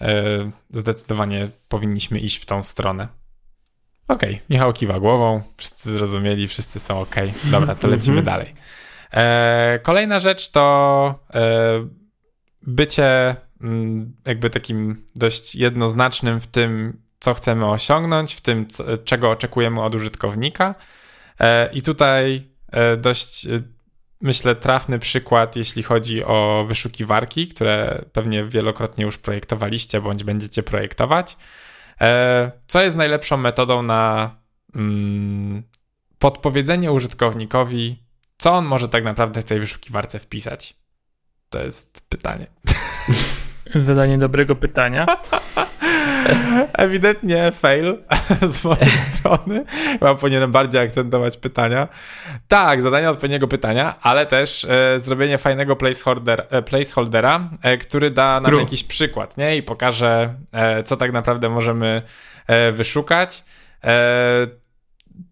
E, 0.00 0.50
zdecydowanie 0.74 1.48
powinniśmy 1.68 2.18
iść 2.18 2.42
w 2.42 2.46
tą 2.46 2.62
stronę. 2.62 3.08
Okej, 4.08 4.34
okay, 4.34 4.46
Michał 4.50 4.72
kiwa 4.72 5.00
głową, 5.00 5.42
wszyscy 5.56 5.94
zrozumieli, 5.94 6.48
wszyscy 6.48 6.80
są 6.80 7.00
ok. 7.00 7.16
Dobra, 7.50 7.74
to 7.74 7.88
lecimy 7.88 8.18
mhm. 8.18 8.24
dalej. 8.24 8.54
E, 9.12 9.78
kolejna 9.82 10.20
rzecz 10.20 10.50
to 10.50 11.18
bycie 12.62 13.36
mm, 13.62 14.16
jakby 14.26 14.50
takim 14.50 15.04
dość 15.14 15.54
jednoznacznym 15.54 16.40
w 16.40 16.46
tym, 16.46 17.00
co 17.20 17.34
chcemy 17.34 17.66
osiągnąć, 17.66 18.34
w 18.34 18.40
tym, 18.40 18.66
co, 18.66 18.98
czego 18.98 19.30
oczekujemy 19.30 19.82
od 19.82 19.94
użytkownika. 19.94 20.74
E, 21.40 21.72
I 21.72 21.82
tutaj 21.82 22.36
e, 22.36 22.40
dość 22.96 23.46
e, 23.46 23.62
myślę, 24.20 24.54
trafny 24.54 24.98
przykład, 24.98 25.56
jeśli 25.56 25.82
chodzi 25.82 26.24
o 26.24 26.64
wyszukiwarki, 26.68 27.48
które 27.48 28.04
pewnie 28.12 28.44
wielokrotnie 28.44 29.04
już 29.04 29.18
projektowaliście 29.18 30.00
bądź 30.00 30.24
będziecie 30.24 30.62
projektować. 30.62 31.36
E, 32.00 32.52
co 32.66 32.82
jest 32.82 32.96
najlepszą 32.96 33.36
metodą 33.36 33.82
na 33.82 34.30
mm, 34.74 35.62
podpowiedzenie 36.18 36.92
użytkownikowi, 36.92 38.02
co 38.38 38.52
on 38.52 38.64
może 38.64 38.88
tak 38.88 39.04
naprawdę 39.04 39.42
w 39.42 39.44
tej 39.44 39.60
wyszukiwarce 39.60 40.18
wpisać? 40.18 40.76
To 41.50 41.62
jest 41.62 42.08
pytanie. 42.08 42.46
Zadanie 43.74 44.18
dobrego 44.18 44.56
pytania. 44.56 45.06
Ewidentnie 46.72 47.52
fail 47.52 47.98
z 48.52 48.64
mojej 48.64 48.88
strony. 48.88 49.64
Chyba 49.92 50.14
powinienem 50.14 50.52
bardziej 50.52 50.80
akcentować 50.80 51.36
pytania. 51.36 51.88
Tak, 52.48 52.82
zadanie 52.82 53.10
odpowiedniego 53.10 53.48
pytania, 53.48 53.94
ale 54.02 54.26
też 54.26 54.64
e, 54.64 55.00
zrobienie 55.00 55.38
fajnego 55.38 55.76
placeholder, 55.76 56.46
e, 56.50 56.62
placeholdera, 56.62 57.50
e, 57.62 57.78
który 57.78 58.10
da 58.10 58.40
nam 58.40 58.50
True. 58.50 58.60
jakiś 58.60 58.84
przykład, 58.84 59.36
nie? 59.36 59.56
I 59.56 59.62
pokaże, 59.62 60.34
e, 60.52 60.82
co 60.82 60.96
tak 60.96 61.12
naprawdę 61.12 61.48
możemy 61.48 62.02
e, 62.46 62.72
wyszukać. 62.72 63.44
E, 63.84 64.46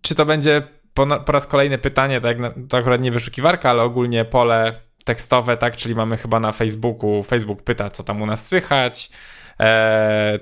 czy 0.02 0.14
to 0.14 0.26
będzie 0.26 0.62
po, 0.94 1.06
po, 1.06 1.32
raz 1.32 1.46
kolejny 1.46 1.78
pytanie, 1.78 2.20
tak 2.20 2.38
jak 2.38 2.52
to 2.68 2.76
akurat 2.76 3.00
nie 3.00 3.12
wyszukiwarka, 3.12 3.70
ale 3.70 3.82
ogólnie 3.82 4.24
pole 4.24 4.80
tekstowe, 5.04 5.56
tak? 5.56 5.76
Czyli 5.76 5.94
mamy 5.94 6.16
chyba 6.16 6.40
na 6.40 6.52
Facebooku, 6.52 7.22
Facebook 7.22 7.62
pyta, 7.62 7.90
co 7.90 8.02
tam 8.02 8.22
u 8.22 8.26
nas 8.26 8.46
słychać, 8.46 9.10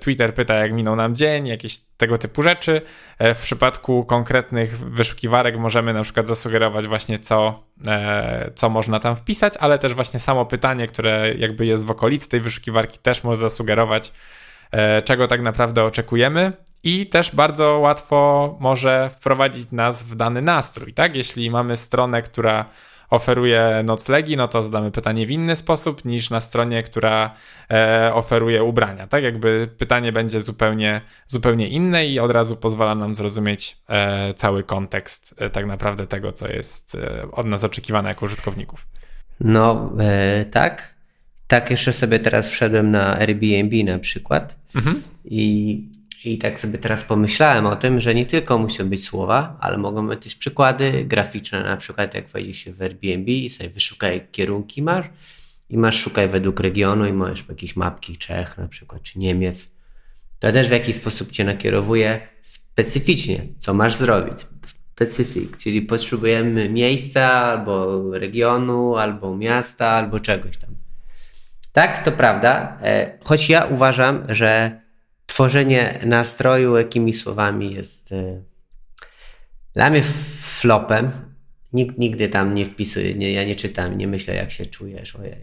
Twitter 0.00 0.34
pyta, 0.34 0.54
jak 0.54 0.72
minął 0.72 0.96
nam 0.96 1.14
dzień, 1.14 1.46
jakieś 1.46 1.78
tego 1.96 2.18
typu 2.18 2.42
rzeczy. 2.42 2.82
E, 3.18 3.34
w 3.34 3.42
przypadku 3.42 4.04
konkretnych 4.04 4.78
wyszukiwarek 4.78 5.58
możemy 5.58 5.92
na 5.92 6.02
przykład 6.02 6.28
zasugerować 6.28 6.86
właśnie, 6.86 7.18
co, 7.18 7.64
e, 7.86 8.50
co 8.54 8.68
można 8.68 9.00
tam 9.00 9.16
wpisać, 9.16 9.54
ale 9.60 9.78
też 9.78 9.94
właśnie 9.94 10.20
samo 10.20 10.46
pytanie, 10.46 10.86
które 10.86 11.34
jakby 11.34 11.66
jest 11.66 11.86
w 11.86 11.90
okolicy 11.90 12.28
tej 12.28 12.40
wyszukiwarki, 12.40 12.98
też 12.98 13.24
może 13.24 13.40
zasugerować, 13.40 14.12
e, 14.70 15.02
czego 15.02 15.28
tak 15.28 15.42
naprawdę 15.42 15.84
oczekujemy. 15.84 16.52
I 16.84 17.06
też 17.06 17.34
bardzo 17.34 17.78
łatwo 17.78 18.56
może 18.60 19.10
wprowadzić 19.10 19.70
nas 19.70 20.02
w 20.02 20.14
dany 20.14 20.42
nastrój, 20.42 20.94
tak? 20.94 21.16
Jeśli 21.16 21.50
mamy 21.50 21.76
stronę, 21.76 22.22
która 22.22 22.64
oferuje 23.12 23.82
noclegi, 23.84 24.36
no 24.36 24.48
to 24.48 24.62
zadamy 24.62 24.90
pytanie 24.90 25.26
w 25.26 25.30
inny 25.30 25.56
sposób 25.56 26.04
niż 26.04 26.30
na 26.30 26.40
stronie, 26.40 26.82
która 26.82 27.34
e, 27.70 28.10
oferuje 28.14 28.64
ubrania. 28.64 29.06
Tak 29.06 29.22
jakby 29.22 29.68
pytanie 29.78 30.12
będzie 30.12 30.40
zupełnie, 30.40 31.00
zupełnie 31.26 31.68
inne 31.68 32.06
i 32.06 32.18
od 32.18 32.30
razu 32.30 32.56
pozwala 32.56 32.94
nam 32.94 33.14
zrozumieć 33.14 33.76
e, 33.88 34.34
cały 34.34 34.62
kontekst 34.62 35.34
e, 35.38 35.50
tak 35.50 35.66
naprawdę 35.66 36.06
tego, 36.06 36.32
co 36.32 36.48
jest 36.48 36.94
e, 36.94 37.30
od 37.32 37.46
nas 37.46 37.64
oczekiwane 37.64 38.08
jako 38.08 38.26
użytkowników. 38.26 38.86
No 39.40 39.92
e, 40.00 40.44
tak. 40.44 40.94
Tak 41.46 41.70
jeszcze 41.70 41.92
sobie 41.92 42.18
teraz 42.18 42.48
wszedłem 42.48 42.90
na 42.90 43.18
Airbnb 43.18 43.84
na 43.84 43.98
przykład 43.98 44.56
mhm. 44.76 45.02
i 45.24 46.01
i 46.24 46.38
tak 46.38 46.60
sobie 46.60 46.78
teraz 46.78 47.04
pomyślałem 47.04 47.66
o 47.66 47.76
tym, 47.76 48.00
że 48.00 48.14
nie 48.14 48.26
tylko 48.26 48.58
muszą 48.58 48.88
być 48.88 49.04
słowa, 49.04 49.56
ale 49.60 49.78
mogą 49.78 50.06
być 50.08 50.22
też 50.22 50.36
przykłady 50.36 51.04
graficzne, 51.04 51.62
na 51.62 51.76
przykład 51.76 52.14
jak 52.14 52.28
wejdziesz 52.28 52.58
się 52.58 52.72
w 52.72 52.82
Airbnb 52.82 53.32
i 53.32 53.50
sobie 53.50 53.70
wyszukaj 53.70 54.26
kierunki 54.32 54.82
masz 54.82 55.06
i 55.70 55.78
masz 55.78 56.00
szukaj 56.00 56.28
według 56.28 56.60
regionu 56.60 57.06
i 57.06 57.12
możesz 57.12 57.44
jakieś 57.48 57.76
mapki 57.76 58.16
Czech 58.16 58.58
na 58.58 58.68
przykład, 58.68 59.02
czy 59.02 59.18
Niemiec. 59.18 59.70
To 60.38 60.52
też 60.52 60.68
w 60.68 60.72
jakiś 60.72 60.96
sposób 60.96 61.30
cię 61.30 61.44
nakierowuje 61.44 62.20
specyficznie, 62.42 63.46
co 63.58 63.74
masz 63.74 63.96
zrobić. 63.96 64.46
Specyfik, 64.94 65.56
czyli 65.56 65.82
potrzebujemy 65.82 66.68
miejsca 66.68 67.30
albo 67.30 68.02
regionu, 68.18 68.96
albo 68.96 69.36
miasta, 69.36 69.88
albo 69.88 70.20
czegoś 70.20 70.56
tam. 70.56 70.70
Tak, 71.72 72.04
to 72.04 72.12
prawda, 72.12 72.78
e, 72.82 73.18
choć 73.24 73.48
ja 73.48 73.64
uważam, 73.64 74.22
że 74.28 74.81
tworzenie 75.32 75.98
nastroju 76.06 76.76
jakimi 76.76 77.14
słowami 77.14 77.74
jest 77.74 78.12
y, 78.12 78.42
dla 79.74 79.90
mnie 79.90 80.02
flopem. 80.42 81.10
Nikt 81.72 81.98
nigdy 81.98 82.28
tam 82.28 82.54
nie 82.54 82.66
wpisuje, 82.66 83.14
nie, 83.14 83.32
ja 83.32 83.44
nie 83.44 83.56
czytam, 83.56 83.98
nie 83.98 84.08
myślę 84.08 84.34
jak 84.34 84.52
się 84.52 84.66
czujesz, 84.66 85.16
ojej, 85.16 85.36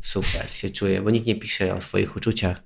super 0.00 0.52
się 0.52 0.70
czuję, 0.70 1.02
bo 1.02 1.10
nikt 1.10 1.26
nie 1.26 1.34
pisze 1.34 1.74
o 1.74 1.80
swoich 1.80 2.16
uczuciach 2.16 2.62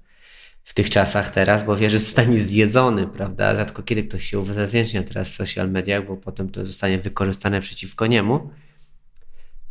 w 0.65 0.75
tych 0.75 0.91
czasach 0.91 1.31
teraz, 1.31 1.65
bo 1.65 1.77
wie, 1.77 1.91
że 1.91 1.99
zostanie 1.99 2.41
zjedzony, 2.41 3.07
prawda? 3.07 3.57
Rzadko 3.57 3.83
kiedy 3.83 4.03
ktoś 4.03 4.25
się 4.25 4.39
uzewnętrznia 4.39 5.03
teraz 5.03 5.31
w 5.31 5.35
social 5.35 5.71
mediach, 5.71 6.07
bo 6.07 6.17
potem 6.17 6.51
to 6.51 6.65
zostanie 6.65 6.99
wykorzystane 6.99 7.61
przeciwko 7.61 8.07
niemu. 8.07 8.51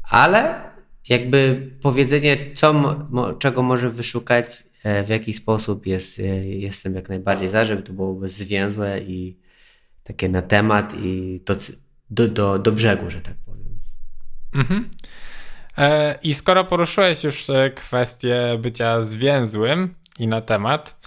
Ale 0.03 0.61
jakby 1.09 1.71
powiedzenie, 1.81 2.37
co, 2.55 2.99
czego 3.39 3.63
może 3.63 3.89
wyszukać, 3.89 4.64
w 5.03 5.09
jaki 5.09 5.33
sposób 5.33 5.85
jest, 5.85 6.19
e, 6.19 6.23
jestem 6.45 6.95
jak 6.95 7.09
najbardziej 7.09 7.49
za, 7.49 7.65
żeby 7.65 7.83
to 7.83 7.93
było 7.93 8.19
zwięzłe 8.23 9.01
i 9.01 9.39
takie 10.03 10.29
na 10.29 10.41
temat 10.41 10.93
i 10.99 11.41
do, 11.45 11.55
do, 12.09 12.27
do, 12.27 12.59
do 12.59 12.71
brzegu, 12.71 13.09
że 13.09 13.21
tak 13.21 13.33
powiem. 13.45 13.79
Mhm. 14.55 14.89
E, 15.77 16.19
I 16.23 16.33
skoro 16.33 16.63
poruszyłeś 16.63 17.23
już 17.23 17.47
kwestię 17.75 18.57
bycia 18.59 19.01
zwięzłym 19.01 19.95
i 20.19 20.27
na 20.27 20.41
temat, 20.41 21.05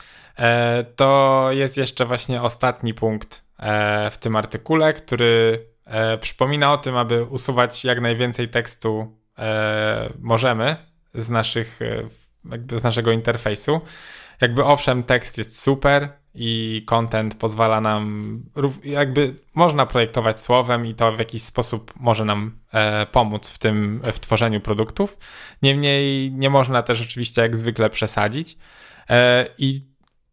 to 0.97 1.49
jest 1.51 1.77
jeszcze 1.77 2.07
właśnie 2.07 2.43
ostatni 2.43 2.95
punkt 2.95 3.45
w 4.11 4.17
tym 4.21 4.37
artykule, 4.37 4.93
który 4.93 5.67
przypomina 6.21 6.73
o 6.73 6.79
tym, 6.79 6.97
aby 6.97 7.25
usuwać 7.25 7.85
jak 7.85 8.01
najwięcej 8.01 8.49
tekstu 8.49 9.19
możemy 10.19 10.77
z 11.15 11.31
naszych 11.31 11.81
jakby 12.51 12.79
z 12.79 12.83
naszego 12.83 13.13
interfejsu. 13.13 13.81
Jakby 14.41 14.65
owszem, 14.65 15.03
tekst 15.03 15.39
jest 15.39 15.61
super 15.61 16.09
i 16.35 16.83
content 16.87 17.35
pozwala 17.35 17.81
nam, 17.81 18.43
jakby 18.85 19.35
można 19.55 19.87
projektować 19.87 20.41
słowem 20.41 20.87
i 20.87 20.95
to 20.95 21.13
w 21.13 21.19
jakiś 21.19 21.43
sposób 21.43 21.93
może 21.97 22.25
nam 22.25 22.59
e, 22.73 23.07
pomóc 23.07 23.49
w 23.49 23.59
tym, 23.59 24.01
w 24.13 24.21
tworzeniu 24.21 24.61
produktów. 24.61 25.19
Niemniej 25.63 26.33
nie 26.33 26.51
można 26.51 26.83
też 26.83 27.03
oczywiście 27.03 27.43
jak 27.43 27.57
zwykle 27.57 27.91
przesadzić. 27.91 28.59
E, 29.11 29.47
I 29.59 29.85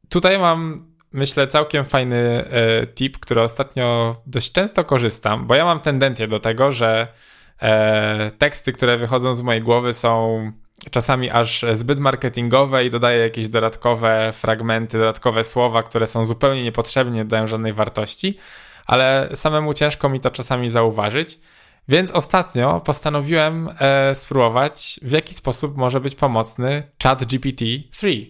tutaj 0.09 0.39
mam 0.39 0.95
myślę, 1.15 1.47
całkiem 1.47 1.85
fajny 1.85 2.17
e, 2.17 2.87
tip, 2.87 3.19
który 3.19 3.41
ostatnio 3.41 4.15
dość 4.25 4.51
często 4.51 4.83
korzystam, 4.83 5.47
bo 5.47 5.55
ja 5.55 5.65
mam 5.65 5.79
tendencję 5.79 6.27
do 6.27 6.39
tego, 6.39 6.71
że 6.71 7.07
e, 7.61 8.31
teksty, 8.37 8.73
które 8.73 8.97
wychodzą 8.97 9.35
z 9.35 9.41
mojej 9.41 9.61
głowy 9.61 9.93
są 9.93 10.51
czasami 10.91 11.29
aż 11.29 11.65
zbyt 11.73 11.99
marketingowe 11.99 12.85
i 12.85 12.89
dodaje 12.89 13.19
jakieś 13.19 13.49
dodatkowe 13.49 14.31
fragmenty, 14.33 14.97
dodatkowe 14.97 15.43
słowa, 15.43 15.83
które 15.83 16.07
są 16.07 16.25
zupełnie 16.25 16.63
niepotrzebne, 16.63 17.15
nie 17.15 17.25
dają 17.25 17.47
żadnej 17.47 17.73
wartości, 17.73 18.37
ale 18.85 19.29
samemu 19.33 19.73
ciężko 19.73 20.09
mi 20.09 20.19
to 20.19 20.31
czasami 20.31 20.69
zauważyć. 20.69 21.39
Więc 21.87 22.11
ostatnio 22.11 22.79
postanowiłem 22.79 23.69
e, 23.79 24.15
spróbować, 24.15 24.99
w 25.03 25.11
jaki 25.11 25.33
sposób 25.33 25.77
może 25.77 25.99
być 25.99 26.15
pomocny 26.15 26.83
Chat 27.03 27.23
GPT-3. 27.23 28.25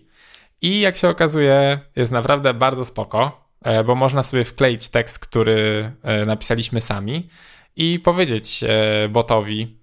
I 0.61 0.79
jak 0.79 0.97
się 0.97 1.09
okazuje, 1.09 1.79
jest 1.95 2.11
naprawdę 2.11 2.53
bardzo 2.53 2.85
spoko, 2.85 3.47
e, 3.61 3.83
bo 3.83 3.95
można 3.95 4.23
sobie 4.23 4.43
wkleić 4.43 4.89
tekst, 4.89 5.19
który 5.19 5.91
e, 6.03 6.25
napisaliśmy 6.25 6.81
sami 6.81 7.29
i 7.75 7.99
powiedzieć 7.99 8.63
e, 8.63 9.09
botowi, 9.09 9.77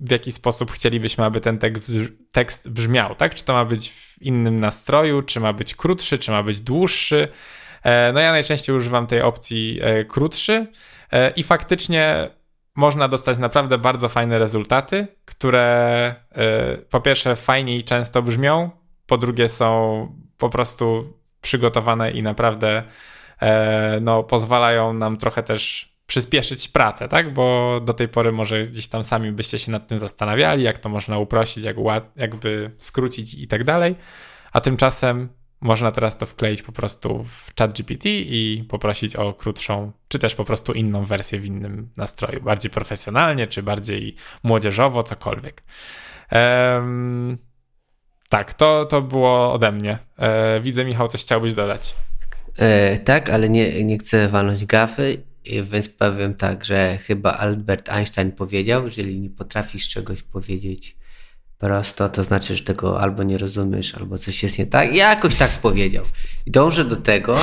w 0.00 0.10
jaki 0.10 0.32
sposób 0.32 0.72
chcielibyśmy, 0.72 1.24
aby 1.24 1.40
ten 1.40 1.58
tekst 2.32 2.70
brzmiał, 2.70 3.14
tak? 3.14 3.34
Czy 3.34 3.44
to 3.44 3.52
ma 3.52 3.64
być 3.64 3.90
w 3.90 4.22
innym 4.22 4.60
nastroju, 4.60 5.22
czy 5.22 5.40
ma 5.40 5.52
być 5.52 5.74
krótszy, 5.74 6.18
czy 6.18 6.30
ma 6.30 6.42
być 6.42 6.60
dłuższy. 6.60 7.28
E, 7.82 8.12
no 8.12 8.20
ja 8.20 8.30
najczęściej 8.32 8.76
używam 8.76 9.06
tej 9.06 9.22
opcji 9.22 9.78
e, 9.82 10.04
krótszy 10.04 10.66
e, 11.12 11.30
i 11.30 11.42
faktycznie 11.42 12.30
można 12.76 13.08
dostać 13.08 13.38
naprawdę 13.38 13.78
bardzo 13.78 14.08
fajne 14.08 14.38
rezultaty, 14.38 15.06
które 15.24 16.14
po 16.90 17.00
pierwsze 17.00 17.36
fajnie 17.36 17.76
i 17.76 17.84
często 17.84 18.22
brzmią, 18.22 18.70
po 19.06 19.18
drugie 19.18 19.48
są 19.48 20.08
po 20.38 20.50
prostu 20.50 21.12
przygotowane 21.40 22.10
i 22.10 22.22
naprawdę 22.22 22.82
no, 24.00 24.22
pozwalają 24.22 24.92
nam 24.92 25.16
trochę 25.16 25.42
też 25.42 25.95
przyspieszyć 26.06 26.68
pracę, 26.68 27.08
tak? 27.08 27.34
Bo 27.34 27.80
do 27.84 27.92
tej 27.92 28.08
pory 28.08 28.32
może 28.32 28.62
gdzieś 28.62 28.88
tam 28.88 29.04
sami 29.04 29.32
byście 29.32 29.58
się 29.58 29.72
nad 29.72 29.86
tym 29.86 29.98
zastanawiali, 29.98 30.62
jak 30.62 30.78
to 30.78 30.88
można 30.88 31.18
uprościć, 31.18 31.64
jak 31.64 31.78
ład, 31.78 32.12
jakby 32.16 32.70
skrócić 32.78 33.34
i 33.34 33.46
tak 33.48 33.64
dalej. 33.64 33.96
A 34.52 34.60
tymczasem 34.60 35.28
można 35.60 35.92
teraz 35.92 36.18
to 36.18 36.26
wkleić 36.26 36.62
po 36.62 36.72
prostu 36.72 37.24
w 37.24 37.52
chat 37.58 37.72
GPT 37.72 38.08
i 38.08 38.64
poprosić 38.68 39.16
o 39.16 39.32
krótszą, 39.32 39.92
czy 40.08 40.18
też 40.18 40.34
po 40.34 40.44
prostu 40.44 40.72
inną 40.72 41.04
wersję 41.04 41.40
w 41.40 41.44
innym 41.44 41.90
nastroju, 41.96 42.42
bardziej 42.42 42.70
profesjonalnie, 42.70 43.46
czy 43.46 43.62
bardziej 43.62 44.14
młodzieżowo, 44.42 45.02
cokolwiek. 45.02 45.62
Um, 46.32 47.38
tak, 48.28 48.54
to, 48.54 48.84
to 48.84 49.02
było 49.02 49.52
ode 49.52 49.72
mnie. 49.72 49.98
E, 50.18 50.60
widzę, 50.60 50.84
Michał, 50.84 51.08
coś 51.08 51.20
chciałbyś 51.20 51.54
dodać. 51.54 51.94
E, 52.58 52.98
tak, 52.98 53.30
ale 53.30 53.48
nie, 53.48 53.84
nie 53.84 53.98
chcę 53.98 54.28
walnąć 54.28 54.64
gafy 54.64 55.22
więc 55.62 55.88
powiem 55.88 56.34
tak, 56.34 56.64
że 56.64 56.98
chyba 56.98 57.32
Albert 57.32 57.88
Einstein 57.88 58.32
powiedział, 58.32 58.84
jeżeli 58.84 59.20
nie 59.20 59.30
potrafisz 59.30 59.88
czegoś 59.88 60.22
powiedzieć 60.22 60.96
prosto, 61.58 62.08
to 62.08 62.24
znaczy, 62.24 62.56
że 62.56 62.64
tego 62.64 63.00
albo 63.00 63.22
nie 63.22 63.38
rozumiesz, 63.38 63.94
albo 63.94 64.18
coś 64.18 64.42
jest 64.42 64.58
nie 64.58 64.66
tak. 64.66 64.96
Ja 64.96 65.10
jakoś 65.10 65.34
tak 65.34 65.50
powiedział. 65.50 66.04
I 66.46 66.50
dążę 66.50 66.84
do 66.84 66.96
tego, 66.96 67.36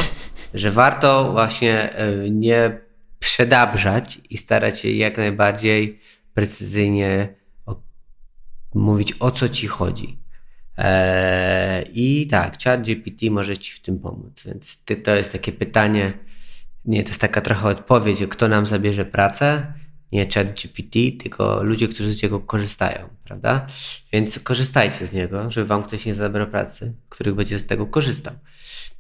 że 0.54 0.72
warto 0.72 1.32
właśnie 1.32 1.94
e, 1.94 2.30
nie 2.30 2.80
przedabrzać 3.20 4.22
i 4.30 4.38
starać 4.38 4.80
się 4.80 4.92
jak 4.92 5.18
najbardziej 5.18 6.00
precyzyjnie 6.34 7.36
mówić 8.74 9.14
o 9.20 9.32
co 9.32 9.50
ci 9.50 9.68
chodzi. 9.68 10.20
Eee, 10.78 11.86
I 11.94 12.28
tak, 12.28 12.58
chat 12.64 12.82
GPT 12.82 13.32
może 13.32 13.58
ci 13.58 13.74
w 13.74 13.80
tym 13.80 14.00
pomóc. 14.00 14.44
Więc 14.46 14.84
to 15.04 15.16
jest 15.16 15.32
takie 15.32 15.52
pytanie, 15.52 16.14
nie, 16.86 17.04
to 17.04 17.10
jest 17.10 17.22
taka 17.22 17.42
trochę 17.42 17.68
odpowiedź, 17.68 18.24
kto 18.30 18.48
nam 18.48 18.66
zabierze 18.66 19.06
pracę. 19.06 19.74
Nie 20.12 20.28
chat 20.34 20.62
GPT, 20.62 21.00
tylko 21.20 21.64
ludzie, 21.64 21.88
którzy 21.88 22.14
z 22.14 22.24
niego 22.24 22.40
korzystają, 22.40 23.10
prawda? 23.24 23.68
Więc 24.14 24.40
korzystajcie 24.40 25.08
z 25.08 25.14
niego, 25.14 25.52
żeby 25.52 25.68
wam 25.68 25.84
ktoś 25.84 26.06
nie 26.06 26.16
zabrał 26.16 26.48
pracy, 26.48 26.94
których 27.10 27.36
będzie 27.36 27.60
z 27.60 27.66
tego 27.66 27.86
korzystał. 27.86 28.34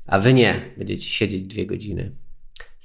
A 0.07 0.19
wy 0.19 0.33
nie, 0.33 0.61
będziecie 0.77 1.07
siedzieć 1.07 1.47
dwie 1.47 1.65
godziny. 1.65 2.11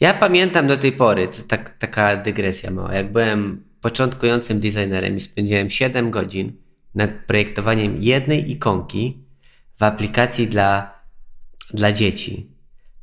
Ja 0.01 0.15
pamiętam 0.15 0.67
do 0.67 0.77
tej 0.77 0.93
pory, 0.93 1.29
to 1.29 1.43
tak, 1.43 1.79
taka 1.79 2.17
dygresja 2.17 2.71
mała, 2.71 2.95
jak 2.95 3.13
byłem 3.13 3.65
początkującym 3.81 4.61
designerem 4.61 5.17
i 5.17 5.21
spędziłem 5.21 5.71
7 5.71 6.11
godzin 6.11 6.53
nad 6.95 7.11
projektowaniem 7.27 8.03
jednej 8.03 8.51
ikonki 8.51 9.25
w 9.77 9.83
aplikacji 9.83 10.49
dla, 10.49 11.01
dla 11.75 11.93
dzieci. 11.93 12.58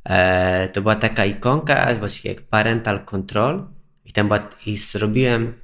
E, 0.06 0.68
to 0.68 0.82
była 0.82 0.94
taka 0.94 1.24
ikonka, 1.24 1.94
właściwie 1.94 2.34
jak 2.34 2.42
Parental 2.42 3.04
Control 3.04 3.66
i 4.04 4.12
tam 4.12 4.28
była, 4.28 4.48
i 4.66 4.76
zrobiłem 4.76 5.54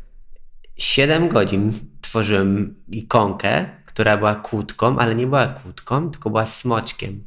7 0.79 1.29
godzin, 1.29 1.73
tworzyłem 2.01 2.75
ikonkę, 2.89 3.67
która 3.85 4.17
była 4.17 4.35
kłódką, 4.35 4.99
ale 4.99 5.15
nie 5.15 5.27
była 5.27 5.47
kłódką, 5.47 6.11
tylko 6.11 6.31
była 6.31 6.47
smoczkiem. 6.47 7.25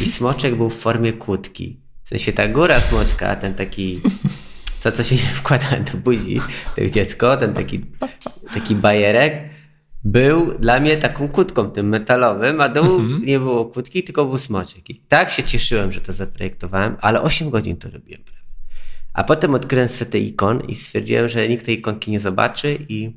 I 0.00 0.06
smoczek 0.06 0.54
był 0.54 0.70
w 0.70 0.78
formie 0.78 1.12
kłódki. 1.12 1.80
W 2.04 2.08
sensie 2.08 2.32
ta 2.32 2.48
góra 2.48 2.80
smoczka, 2.80 3.36
ten 3.36 3.54
taki 3.54 4.02
to, 4.82 4.92
co 4.92 5.02
się 5.02 5.16
wkłada 5.40 5.80
do 5.92 5.98
buzi, 5.98 6.40
to 6.76 6.86
dziecko, 6.86 7.36
ten 7.36 7.54
taki, 7.54 7.86
taki 8.54 8.74
bajerek, 8.74 9.50
był 10.04 10.58
dla 10.58 10.80
mnie 10.80 10.96
taką 10.96 11.28
kłódką 11.28 11.70
tym 11.70 11.88
metalowym, 11.88 12.60
a 12.60 12.68
dołu 12.68 13.00
mhm. 13.00 13.22
nie 13.22 13.38
było 13.38 13.64
kłódki, 13.64 14.04
tylko 14.04 14.24
był 14.24 14.38
smoczek. 14.38 14.90
I 14.90 14.94
tak 14.94 15.30
się 15.30 15.42
cieszyłem, 15.42 15.92
że 15.92 16.00
to 16.00 16.12
zaprojektowałem, 16.12 16.96
ale 17.00 17.22
8 17.22 17.50
godzin 17.50 17.76
to 17.76 17.90
robiłem 17.90 18.24
prawie. 18.24 18.40
A 19.12 19.24
potem 19.24 19.54
odkryłem 19.54 19.88
setę 19.88 20.18
ikon 20.18 20.60
i 20.60 20.74
stwierdziłem, 20.74 21.28
że 21.28 21.48
nikt 21.48 21.66
tej 21.66 21.78
ikonki 21.78 22.10
nie 22.10 22.20
zobaczy 22.20 22.78
i, 22.88 23.16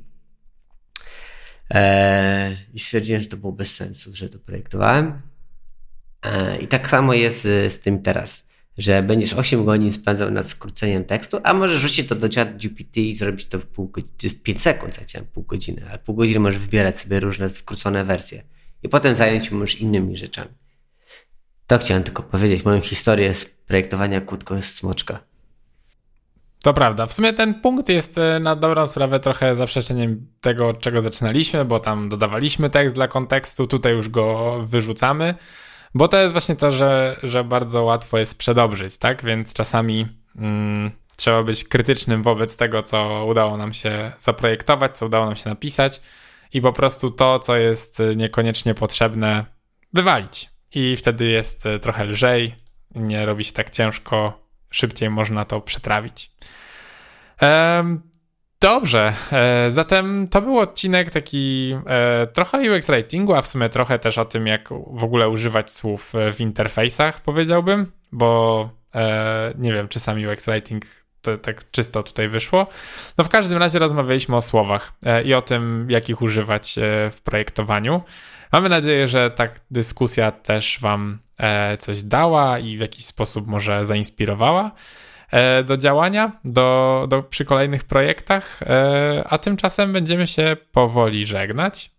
e, 1.70 2.56
i 2.74 2.78
stwierdziłem, 2.78 3.22
że 3.22 3.28
to 3.28 3.36
było 3.36 3.52
bez 3.52 3.76
sensu, 3.76 4.10
że 4.14 4.28
to 4.28 4.38
projektowałem. 4.38 5.22
E, 6.22 6.58
I 6.58 6.66
tak 6.66 6.88
samo 6.88 7.14
jest 7.14 7.42
z, 7.42 7.72
z 7.72 7.80
tym 7.80 8.02
teraz 8.02 8.48
że 8.78 9.02
będziesz 9.02 9.32
8 9.32 9.64
godzin 9.64 9.92
spędzał 9.92 10.30
nad 10.30 10.46
skróceniem 10.46 11.04
tekstu, 11.04 11.38
a 11.42 11.54
możesz 11.54 11.80
rzucić 11.80 12.08
to 12.08 12.14
do 12.14 12.28
chat 12.34 12.56
GPT 12.56 13.00
i 13.00 13.14
zrobić 13.14 13.46
to 13.46 13.58
w, 13.58 13.66
pół, 13.66 13.92
w 14.22 14.42
5 14.42 14.62
sekund, 14.62 14.98
ja 14.98 15.04
chciałem 15.04 15.26
pół 15.26 15.42
godziny, 15.42 15.82
ale 15.88 15.98
pół 15.98 16.14
godziny 16.14 16.40
możesz 16.40 16.58
wybierać 16.58 16.98
sobie 16.98 17.20
różne 17.20 17.48
skrócone 17.48 18.04
wersje 18.04 18.42
i 18.82 18.88
potem 18.88 19.14
zająć 19.14 19.46
się 19.46 19.56
już 19.56 19.80
innymi 19.80 20.16
rzeczami. 20.16 20.50
To 21.66 21.78
chciałem 21.78 22.02
tylko 22.02 22.22
powiedzieć, 22.22 22.64
moją 22.64 22.80
historię 22.80 23.34
z 23.34 23.44
projektowania 23.44 24.20
kłódko 24.20 24.62
z 24.62 24.64
smoczka. 24.64 25.18
To 26.62 26.74
prawda. 26.74 27.06
W 27.06 27.12
sumie 27.12 27.32
ten 27.32 27.60
punkt 27.60 27.88
jest 27.88 28.18
e, 28.18 28.40
na 28.40 28.56
dobrą 28.56 28.86
sprawę 28.86 29.20
trochę 29.20 29.56
zaprzeczeniem 29.56 30.26
tego, 30.40 30.72
czego 30.72 31.02
zaczynaliśmy, 31.02 31.64
bo 31.64 31.80
tam 31.80 32.08
dodawaliśmy 32.08 32.70
tekst 32.70 32.94
dla 32.94 33.08
kontekstu, 33.08 33.66
tutaj 33.66 33.92
już 33.92 34.08
go 34.08 34.58
wyrzucamy. 34.66 35.34
Bo 35.94 36.08
to 36.08 36.18
jest 36.18 36.34
właśnie 36.34 36.56
to, 36.56 36.70
że, 36.70 37.16
że 37.22 37.44
bardzo 37.44 37.82
łatwo 37.82 38.18
jest 38.18 38.38
przedobrzyć, 38.38 38.98
tak? 38.98 39.24
Więc 39.24 39.52
czasami 39.52 40.06
mm, 40.36 40.90
trzeba 41.16 41.42
być 41.42 41.64
krytycznym 41.64 42.22
wobec 42.22 42.56
tego, 42.56 42.82
co 42.82 43.26
udało 43.26 43.56
nam 43.56 43.72
się 43.72 44.12
zaprojektować, 44.18 44.98
co 44.98 45.06
udało 45.06 45.26
nam 45.26 45.36
się 45.36 45.50
napisać 45.50 46.00
i 46.52 46.60
po 46.60 46.72
prostu 46.72 47.10
to, 47.10 47.38
co 47.38 47.56
jest 47.56 48.02
niekoniecznie 48.16 48.74
potrzebne, 48.74 49.44
wywalić. 49.92 50.50
I 50.74 50.96
wtedy 50.96 51.26
jest 51.26 51.66
e, 51.66 51.78
trochę 51.78 52.04
lżej, 52.04 52.54
nie 52.94 53.26
robi 53.26 53.44
się 53.44 53.52
tak 53.52 53.70
ciężko, 53.70 54.48
szybciej 54.70 55.10
można 55.10 55.44
to 55.44 55.60
przetrawić. 55.60 56.30
Dobrze, 58.64 59.12
e, 59.32 59.70
zatem 59.70 60.28
to 60.28 60.42
był 60.42 60.58
odcinek 60.58 61.10
taki 61.10 61.76
e, 61.86 62.26
trochę 62.26 62.76
UX 62.76 62.86
writingu, 62.86 63.34
a 63.34 63.42
w 63.42 63.46
sumie 63.46 63.68
trochę 63.68 63.98
też 63.98 64.18
o 64.18 64.24
tym, 64.24 64.46
jak 64.46 64.68
w 64.90 65.04
ogóle 65.04 65.28
używać 65.28 65.70
słów 65.70 66.12
w 66.32 66.40
interfejsach, 66.40 67.20
powiedziałbym, 67.20 67.92
bo 68.12 68.70
e, 68.94 69.52
nie 69.58 69.72
wiem, 69.72 69.88
czy 69.88 70.00
sam 70.00 70.18
UX 70.24 70.46
writing 70.46 70.84
to 71.22 71.38
tak 71.38 71.70
czysto 71.70 72.02
tutaj 72.02 72.28
wyszło. 72.28 72.66
No 73.18 73.24
w 73.24 73.28
każdym 73.28 73.58
razie 73.58 73.78
rozmawialiśmy 73.78 74.36
o 74.36 74.42
słowach 74.42 74.92
i 75.24 75.34
o 75.34 75.42
tym, 75.42 75.86
jak 75.90 76.08
ich 76.08 76.22
używać 76.22 76.74
w 77.10 77.20
projektowaniu. 77.24 78.02
Mamy 78.52 78.68
nadzieję, 78.68 79.08
że 79.08 79.30
ta 79.30 79.48
dyskusja 79.70 80.32
też 80.32 80.78
Wam 80.80 81.18
coś 81.78 82.02
dała 82.02 82.58
i 82.58 82.76
w 82.76 82.80
jakiś 82.80 83.04
sposób 83.04 83.46
może 83.46 83.86
zainspirowała. 83.86 84.70
E, 85.34 85.64
do 85.64 85.76
działania 85.76 86.32
do, 86.44 87.06
do, 87.08 87.22
przy 87.22 87.44
kolejnych 87.44 87.84
projektach, 87.84 88.62
e, 88.62 89.24
a 89.28 89.38
tymczasem 89.38 89.92
będziemy 89.92 90.26
się 90.26 90.56
powoli 90.72 91.26
żegnać. 91.26 91.90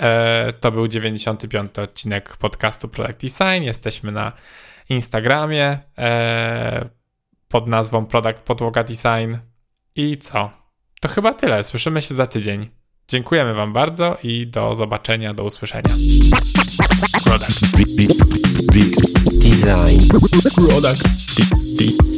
E, 0.00 0.52
to 0.52 0.72
był 0.72 0.88
95. 0.88 1.78
odcinek 1.78 2.36
podcastu 2.36 2.88
Product 2.88 3.20
Design. 3.20 3.62
Jesteśmy 3.62 4.12
na 4.12 4.32
Instagramie 4.88 5.78
pod 7.48 7.66
nazwą 7.66 8.06
Product 8.06 8.40
Podłoga 8.40 8.84
Design. 8.84 9.36
I 9.96 10.18
co? 10.18 10.50
To 11.00 11.08
chyba 11.08 11.32
tyle. 11.32 11.64
Słyszymy 11.64 12.02
się 12.02 12.14
za 12.14 12.26
tydzień. 12.26 12.68
Dziękujemy 13.08 13.54
Wam 13.54 13.72
bardzo 13.72 14.18
i 14.22 14.46
do 14.46 14.74
zobaczenia, 14.74 15.34
do 15.34 15.44
usłyszenia. 15.44 15.94
Product 17.24 17.60
Design. 19.44 20.08
Product 20.56 21.04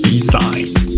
Design. 0.05 0.96